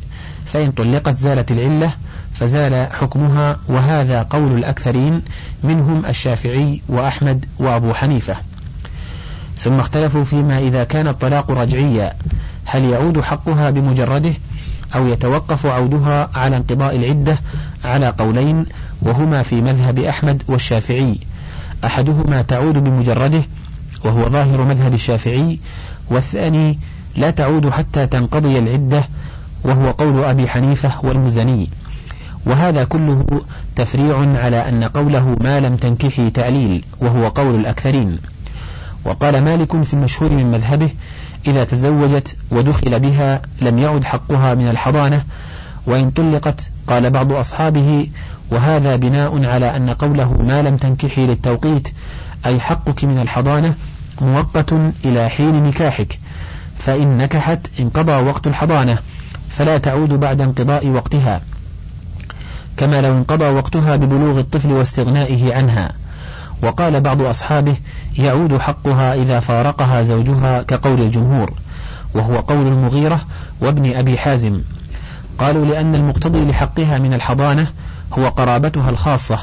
[0.45, 1.91] فإن طلقت زالت العلة
[2.33, 5.21] فزال حكمها وهذا قول الأكثرين
[5.63, 8.35] منهم الشافعي وأحمد وأبو حنيفة.
[9.59, 12.13] ثم اختلفوا فيما إذا كان الطلاق رجعيا
[12.65, 14.33] هل يعود حقها بمجرده
[14.95, 17.37] أو يتوقف عودها على انقضاء العدة
[17.85, 18.65] على قولين
[19.01, 21.19] وهما في مذهب أحمد والشافعي؟
[21.85, 23.43] أحدهما تعود بمجرده
[24.05, 25.59] وهو ظاهر مذهب الشافعي
[26.09, 26.79] والثاني
[27.15, 29.03] لا تعود حتى تنقضي العدة
[29.63, 31.69] وهو قول أبي حنيفة والمزني.
[32.45, 33.25] وهذا كله
[33.75, 38.17] تفريع على أن قوله ما لم تنكحي تعليل وهو قول الأكثرين.
[39.05, 40.89] وقال مالك في المشهور من مذهبه
[41.47, 45.23] إذا تزوجت ودخل بها لم يعد حقها من الحضانة
[45.85, 48.07] وإن طلقت قال بعض أصحابه
[48.51, 51.87] وهذا بناء على أن قوله ما لم تنكحي للتوقيت
[52.45, 53.73] أي حقك من الحضانة
[54.21, 54.73] مؤقت
[55.05, 56.19] إلى حين نكاحك
[56.77, 58.97] فإن نكحت انقضى وقت الحضانة
[59.49, 61.41] فلا تعود بعد انقضاء وقتها.
[62.81, 65.91] كما لو انقضى وقتها ببلوغ الطفل واستغنائه عنها.
[66.63, 67.75] وقال بعض أصحابه
[68.17, 71.53] يعود حقها إذا فارقها زوجها كقول الجمهور
[72.13, 73.21] وهو قول المغيرة
[73.61, 74.61] وابن أبي حازم.
[75.39, 77.67] قالوا لأن المقتضي لحقها من الحضانة
[78.19, 79.39] هو قرابتها الخاصة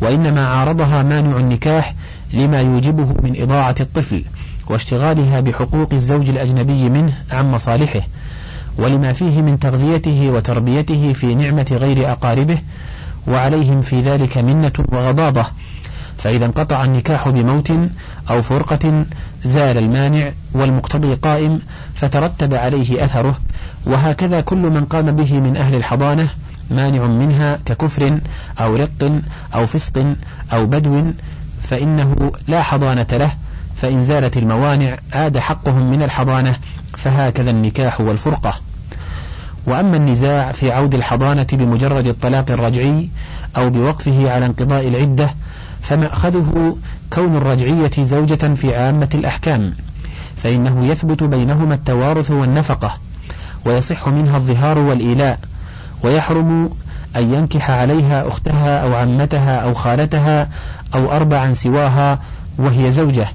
[0.00, 1.94] وإنما عارضها مانع النكاح
[2.32, 4.24] لما يوجبه من إضاعة الطفل
[4.66, 8.00] واشتغالها بحقوق الزوج الأجنبي منه عن مصالحه.
[8.78, 12.58] ولما فيه من تغذيته وتربيته في نعمة غير أقاربه
[13.26, 15.44] وعليهم في ذلك منة وغضاضة
[16.18, 17.72] فإذا انقطع النكاح بموت
[18.30, 19.04] أو فرقة
[19.44, 21.60] زال المانع والمقتضي قائم
[21.94, 23.38] فترتب عليه أثره.
[23.86, 26.28] وهكذا كل من قام به من أهل الحضانة
[26.70, 28.20] مانع منها ككفر
[28.60, 29.20] أو رق
[29.54, 30.14] أو فسق
[30.52, 31.04] أو بدو
[31.62, 33.32] فإنه لا حضانة له
[33.80, 36.56] فإن زالت الموانع عاد حقهم من الحضانة
[36.96, 38.54] فهكذا النكاح والفرقة.
[39.66, 43.08] وأما النزاع في عود الحضانة بمجرد الطلاق الرجعي
[43.56, 45.30] أو بوقفه على انقضاء العدة
[45.82, 46.76] فمأخذه
[47.12, 49.74] كون الرجعية زوجة في عامة الأحكام
[50.36, 52.96] فإنه يثبت بينهما التوارث والنفقة
[53.64, 55.38] ويصح منها الظهار والإيلاء
[56.02, 56.70] ويحرم
[57.16, 60.48] أن ينكح عليها أختها أو عمتها أو خالتها
[60.94, 62.18] أو أربعا سواها
[62.58, 63.26] وهي زوجة.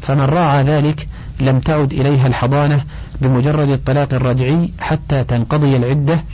[0.00, 1.08] فمن راعى ذلك
[1.40, 2.84] لم تعد إليها الحضانة
[3.20, 6.24] بمجرد الطلاق الرجعي حتى تنقضي العدة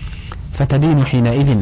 [0.52, 1.56] فتدين حينئذ.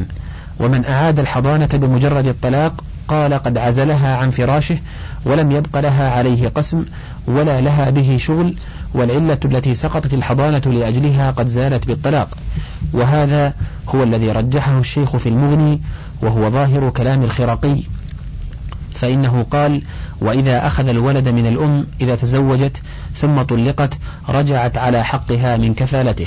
[0.60, 4.78] ومن أعاد الحضانة بمجرد الطلاق قال قد عزلها عن فراشه
[5.24, 6.84] ولم يبق لها عليه قسم
[7.26, 8.54] ولا لها به شغل
[8.94, 12.38] والعلة التي سقطت الحضانة لأجلها قد زالت بالطلاق.
[12.92, 13.54] وهذا
[13.88, 15.80] هو الذي رجحه الشيخ في المغني
[16.22, 17.76] وهو ظاهر كلام الخرقي
[18.94, 19.82] فإنه قال
[20.20, 22.82] وإذا أخذ الولد من الأم إذا تزوجت
[23.14, 23.98] ثم طلقت
[24.28, 26.26] رجعت على حقها من كفالته.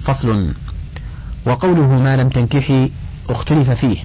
[0.00, 0.52] فصل.
[1.46, 2.90] وقوله ما لم تنكحي
[3.30, 3.96] اختلف فيه.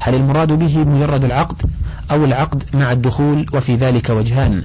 [0.00, 1.62] هل المراد به مجرد العقد
[2.10, 4.64] أو العقد مع الدخول وفي ذلك وجهان؟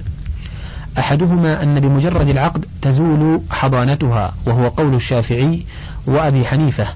[0.98, 5.62] أحدهما أن بمجرد العقد تزول حضانتها وهو قول الشافعي
[6.06, 6.86] وأبي حنيفة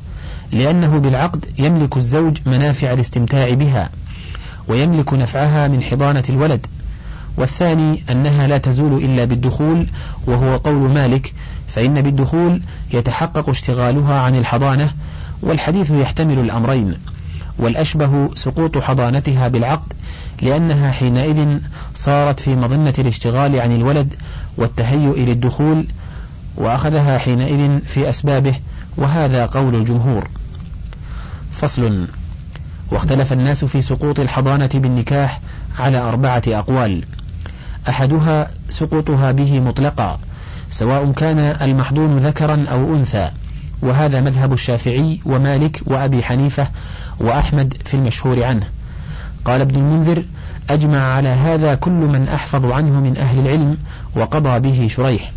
[0.53, 3.91] لأنه بالعقد يملك الزوج منافع الاستمتاع بها.
[4.69, 6.67] ويملك نفعها من حضانة الولد.
[7.37, 9.87] والثاني أنها لا تزول إلا بالدخول
[10.27, 11.35] وهو قول مالك
[11.69, 12.61] فإن بالدخول
[12.93, 14.91] يتحقق اشتغالها عن الحضانة
[15.43, 16.95] والحديث يحتمل الأمرين.
[17.59, 19.93] والأشبه سقوط حضانتها بالعقد
[20.43, 21.59] لأنها حينئذ
[21.95, 24.15] صارت في مظنة الاشتغال عن الولد
[24.57, 25.87] والتهيؤ للدخول
[26.57, 28.55] وأخذها حينئذ في أسبابه
[28.97, 30.29] وهذا قول الجمهور.
[31.53, 32.07] فصل.
[32.91, 35.41] واختلف الناس في سقوط الحضانة بالنكاح
[35.79, 37.05] على أربعة أقوال.
[37.89, 40.19] أحدها سقوطها به مطلقا
[40.71, 43.31] سواء كان المحضون ذكرا أو أنثى
[43.83, 46.69] وهذا مذهب الشافعي ومالك وأبي حنيفة
[47.21, 48.67] وأحمد في المشهور عنه.
[49.45, 50.25] قال ابن المنذر
[50.71, 53.77] أجمع على هذا كل من أحفظ عنه من أهل العلم
[54.17, 55.33] وقضى به شريح.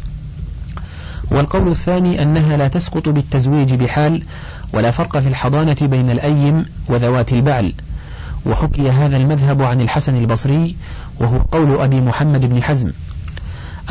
[1.31, 4.23] والقول الثاني أنها لا تسقط بالتزويج بحال
[4.73, 7.73] ولا فرق في الحضانة بين الأيم وذوات البعل.
[8.45, 10.75] وحكي هذا المذهب عن الحسن البصري
[11.19, 12.91] وهو قول أبي محمد بن حزم.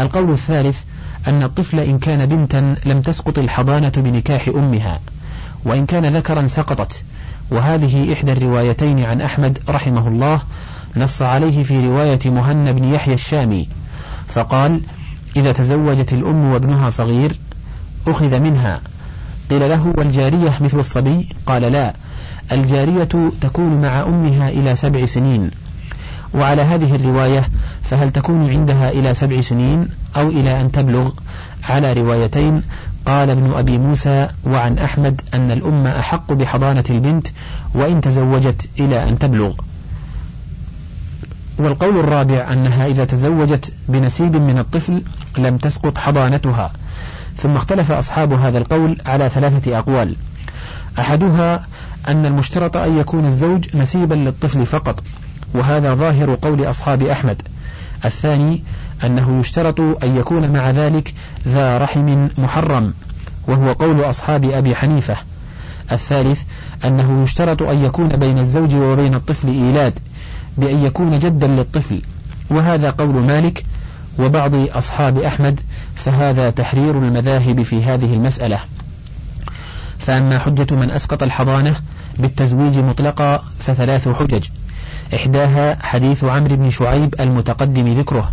[0.01, 0.79] القول الثالث
[1.29, 5.01] أن الطفل إن كان بنتا لم تسقط الحضانة بنكاح أمها
[5.64, 7.03] وإن كان ذكرا سقطت.
[7.51, 10.41] وهذه إحدى الروايتين عن أحمد رحمه الله
[10.97, 13.68] نص عليه في رواية مهنا بن يحيى الشامي.
[14.29, 14.81] فقال
[15.37, 17.39] إذا تزوجت الأم وابنها صغير
[18.09, 18.81] أخذ منها
[19.51, 21.94] قيل له والجارية مثل الصبي؟ قال لا
[22.53, 23.09] الجارية
[23.40, 25.51] تكون مع أمها إلى سبع سنين.
[26.34, 27.49] وعلى هذه الرواية
[27.82, 31.11] فهل تكون عندها إلى سبع سنين أو إلى أن تبلغ؟
[31.64, 32.62] على روايتين
[33.07, 37.26] قال ابن أبي موسى وعن أحمد أن الأم أحق بحضانة البنت
[37.74, 39.53] وإن تزوجت إلى أن تبلغ.
[41.59, 45.03] والقول الرابع أنها إذا تزوجت بنسيب من الطفل
[45.38, 46.72] لم تسقط حضانتها.
[47.43, 50.16] ثم اختلف أصحاب هذا القول على ثلاثة أقوال.
[50.99, 51.66] أحدها
[52.09, 55.03] أن المشترط أن يكون الزوج نسيبا للطفل فقط
[55.55, 57.43] وهذا ظاهر قول أصحاب أحمد.
[58.05, 58.62] الثاني
[59.05, 61.14] أنه يشترط أن يكون مع ذلك
[61.49, 62.95] ذا رحم محرم
[63.47, 65.16] وهو قول أصحاب أبي حنيفة.
[65.93, 66.43] الثالث
[66.84, 69.99] أنه يشترط أن يكون بين الزوج وبين الطفل إيلاد
[70.59, 72.03] بأن يكون جدا للطفل
[72.51, 73.64] وهذا قول مالك
[74.18, 75.60] وبعض أصحاب أحمد
[75.94, 78.58] فهذا تحرير المذاهب في هذه المسألة.
[79.98, 81.74] فأما حجة من أسقط الحضانة
[82.18, 84.44] بالتزويج مطلقا فثلاث حجج.
[85.14, 88.32] إحداها حديث عمرو بن شعيب المتقدم ذكره.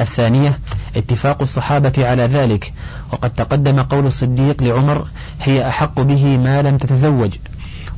[0.00, 0.58] الثانية
[0.96, 2.72] اتفاق الصحابة على ذلك
[3.12, 5.08] وقد تقدم قول الصديق لعمر
[5.42, 7.36] هي أحق به ما لم تتزوج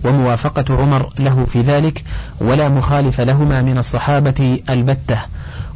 [0.04, 2.04] وموافقة عمر له في ذلك
[2.40, 5.18] ولا مخالف لهما من الصحابة البتة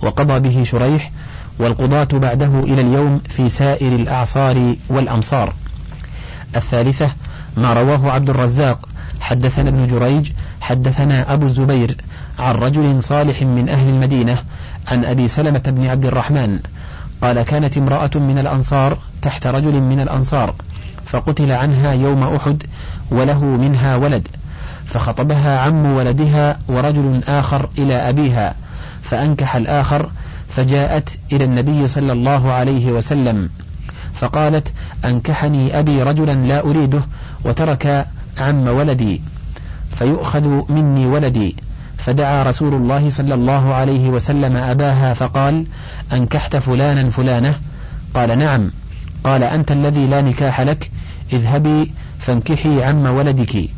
[0.05, 1.11] وقضى به شريح
[1.59, 5.53] والقضاة بعده إلى اليوم في سائر الأعصار والأمصار.
[6.57, 7.11] الثالثة
[7.57, 8.89] ما رواه عبد الرزاق
[9.21, 11.97] حدثنا ابن جريج حدثنا أبو الزبير
[12.39, 14.39] عن رجل صالح من أهل المدينة
[14.89, 16.59] عن أبي سلمة بن عبد الرحمن
[17.23, 20.55] قال كانت امرأة من الأنصار تحت رجل من الأنصار
[21.05, 22.63] فقتل عنها يوم أحد
[23.11, 24.29] وله منها ولد
[24.87, 28.55] فخطبها عم ولدها ورجل آخر إلى أبيها
[29.05, 30.11] فأنكح الآخر
[30.49, 33.49] فجاءت إلى النبي صلى الله عليه وسلم
[34.15, 34.73] فقالت
[35.05, 37.01] أنكحني أبي رجلا لا أريده
[37.45, 38.07] وترك
[38.39, 39.21] عم ولدي
[39.99, 41.57] فيؤخذ مني ولدي
[41.99, 45.67] فدعا رسول الله صلى الله عليه وسلم أباها فقال
[46.13, 47.55] أنكحت فلانا فلانة
[48.15, 48.71] قال نعم
[49.25, 50.91] قال أنت الذي لا نكاح لك
[51.33, 53.69] اذهبي فانكحي عم ولدك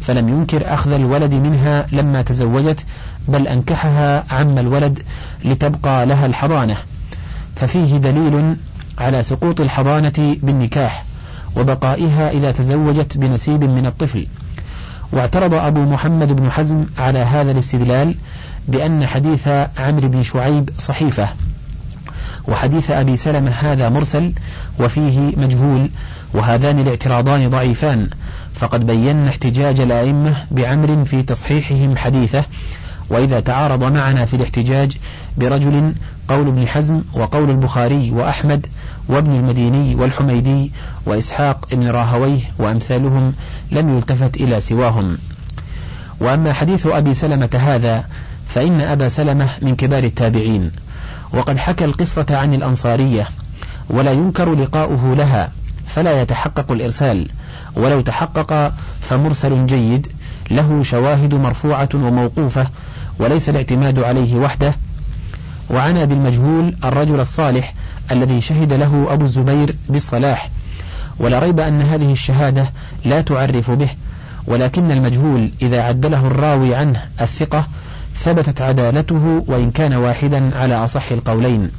[0.00, 2.84] فلم ينكر أخذ الولد منها لما تزوجت
[3.28, 5.02] بل أنكحها عم الولد
[5.44, 6.76] لتبقى لها الحضانة.
[7.56, 8.56] ففيه دليل
[8.98, 11.04] على سقوط الحضانة بالنكاح
[11.56, 14.26] وبقائها إذا تزوجت بنسيب من الطفل.
[15.12, 18.14] واعترض أبو محمد بن حزم على هذا الاستدلال
[18.68, 19.48] بأن حديث
[19.78, 21.28] عمرو بن شعيب صحيفة.
[22.48, 24.32] وحديث أبي سلمة هذا مرسل
[24.80, 25.90] وفيه مجهول
[26.34, 28.08] وهذان الاعتراضان ضعيفان.
[28.54, 32.44] فقد بينا احتجاج الأئمة بعمر في تصحيحهم حديثه
[33.10, 34.96] وإذا تعارض معنا في الاحتجاج
[35.36, 35.94] برجل
[36.28, 38.66] قول ابن حزم وقول البخاري وأحمد
[39.08, 40.72] وابن المديني والحميدي
[41.06, 43.32] وإسحاق ابن راهويه وأمثالهم
[43.70, 45.18] لم يلتفت إلى سواهم.
[46.20, 48.04] وأما حديث أبي سلمة هذا
[48.48, 50.70] فإن أبا سلمة من كبار التابعين
[51.32, 53.28] وقد حكى القصة عن الأنصارية
[53.90, 55.50] ولا ينكر لقاؤه لها
[55.86, 57.28] فلا يتحقق الإرسال
[57.76, 60.06] ولو تحقق فمرسل جيد
[60.50, 62.66] له شواهد مرفوعة وموقوفة
[63.18, 64.74] وليس الاعتماد عليه وحده.
[65.70, 67.74] وعنى بالمجهول الرجل الصالح
[68.10, 70.50] الذي شهد له أبو الزبير بالصلاح.
[71.18, 72.72] ولا ريب أن هذه الشهادة
[73.04, 73.88] لا تعرف به
[74.46, 77.66] ولكن المجهول إذا عدله الراوي عنه الثقة
[78.24, 81.70] ثبتت عدالته وإن كان واحدا على أصح القولين.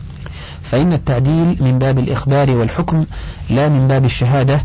[0.63, 3.05] فإن التعديل من باب الإخبار والحكم
[3.49, 4.61] لا من باب الشهادة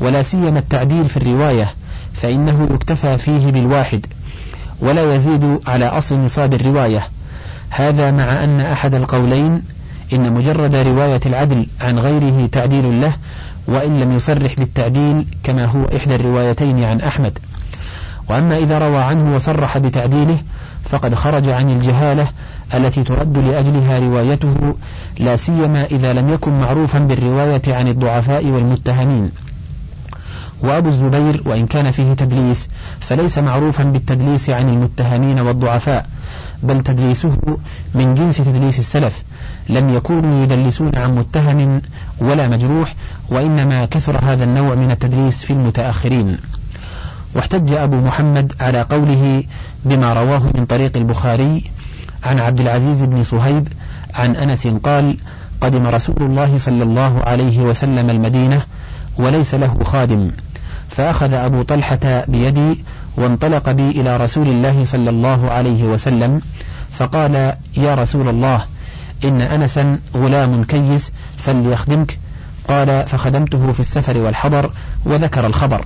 [0.00, 1.74] ولا سيما التعديل في الرواية
[2.12, 4.06] فإنه يكتفى فيه بالواحد.
[4.82, 7.02] ولا يزيد على أصل نصاب الرواية.
[7.70, 9.62] هذا مع أن أحد القولين
[10.12, 13.12] إن مجرد رواية العدل عن غيره تعديل له
[13.66, 17.38] وإن لم يصرح بالتعديل كما هو إحدى الروايتين عن أحمد.
[18.28, 20.38] وأما إذا روى عنه وصرح بتعديله
[20.84, 22.26] فقد خرج عن الجهالة
[22.74, 24.74] التي ترد لأجلها روايته
[25.18, 29.30] لا سيما إذا لم يكن معروفا بالرواية عن الضعفاء والمتهمين.
[30.62, 32.68] وأبو الزبير وإن كان فيه تدليس
[33.00, 36.06] فليس معروفا بالتدليس عن المتهمين والضعفاء
[36.62, 37.38] بل تدليسه
[37.94, 39.22] من جنس تدليس السلف
[39.68, 41.82] لم يكونوا يدلسون عن متهم
[42.18, 42.94] ولا مجروح
[43.28, 46.38] وإنما كثر هذا النوع من التدليس في المتأخرين.
[47.34, 49.44] واحتج أبو محمد على قوله
[49.84, 51.70] بما رواه من طريق البخاري
[52.24, 53.68] عن عبد العزيز بن صهيب
[54.14, 55.16] عن أنس قال
[55.60, 58.62] قدم رسول الله صلى الله عليه وسلم المدينة
[59.16, 60.30] وليس له خادم.
[60.96, 62.84] فأخذ أبو طلحة بيدي
[63.16, 66.40] وانطلق بي إلى رسول الله صلى الله عليه وسلم
[66.90, 68.64] فقال يا رسول الله
[69.24, 72.18] إن أنسا غلام كيس فليخدمك.
[72.68, 74.70] قال فخدمته في السفر والحضر
[75.04, 75.84] وذكر الخبر.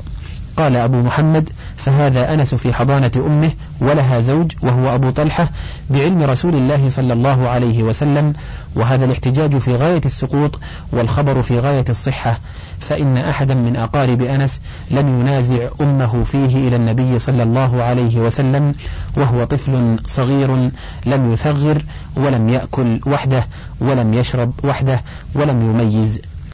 [0.57, 3.51] قال أبو محمد فهذا أنس في حضانة أمه
[3.81, 5.49] ولها زوج وهو أبو طلحة
[5.91, 8.33] بعلم رسول الله صلى الله عليه وسلم
[8.77, 10.59] وهذا الاحتجاج في غاية السقوط
[10.93, 12.39] والخبر في غاية الصحة
[12.81, 18.75] فإن أحدا من أقارب أنس لم ينازع أمه فيه إلى النبي صلى الله عليه وسلم
[19.17, 20.71] وهو طفل صغير
[21.07, 21.83] لم يثغر
[22.17, 23.47] ولم يأكل وحده
[23.81, 25.01] ولم يشرب وحده
[25.35, 26.21] ولم يميز.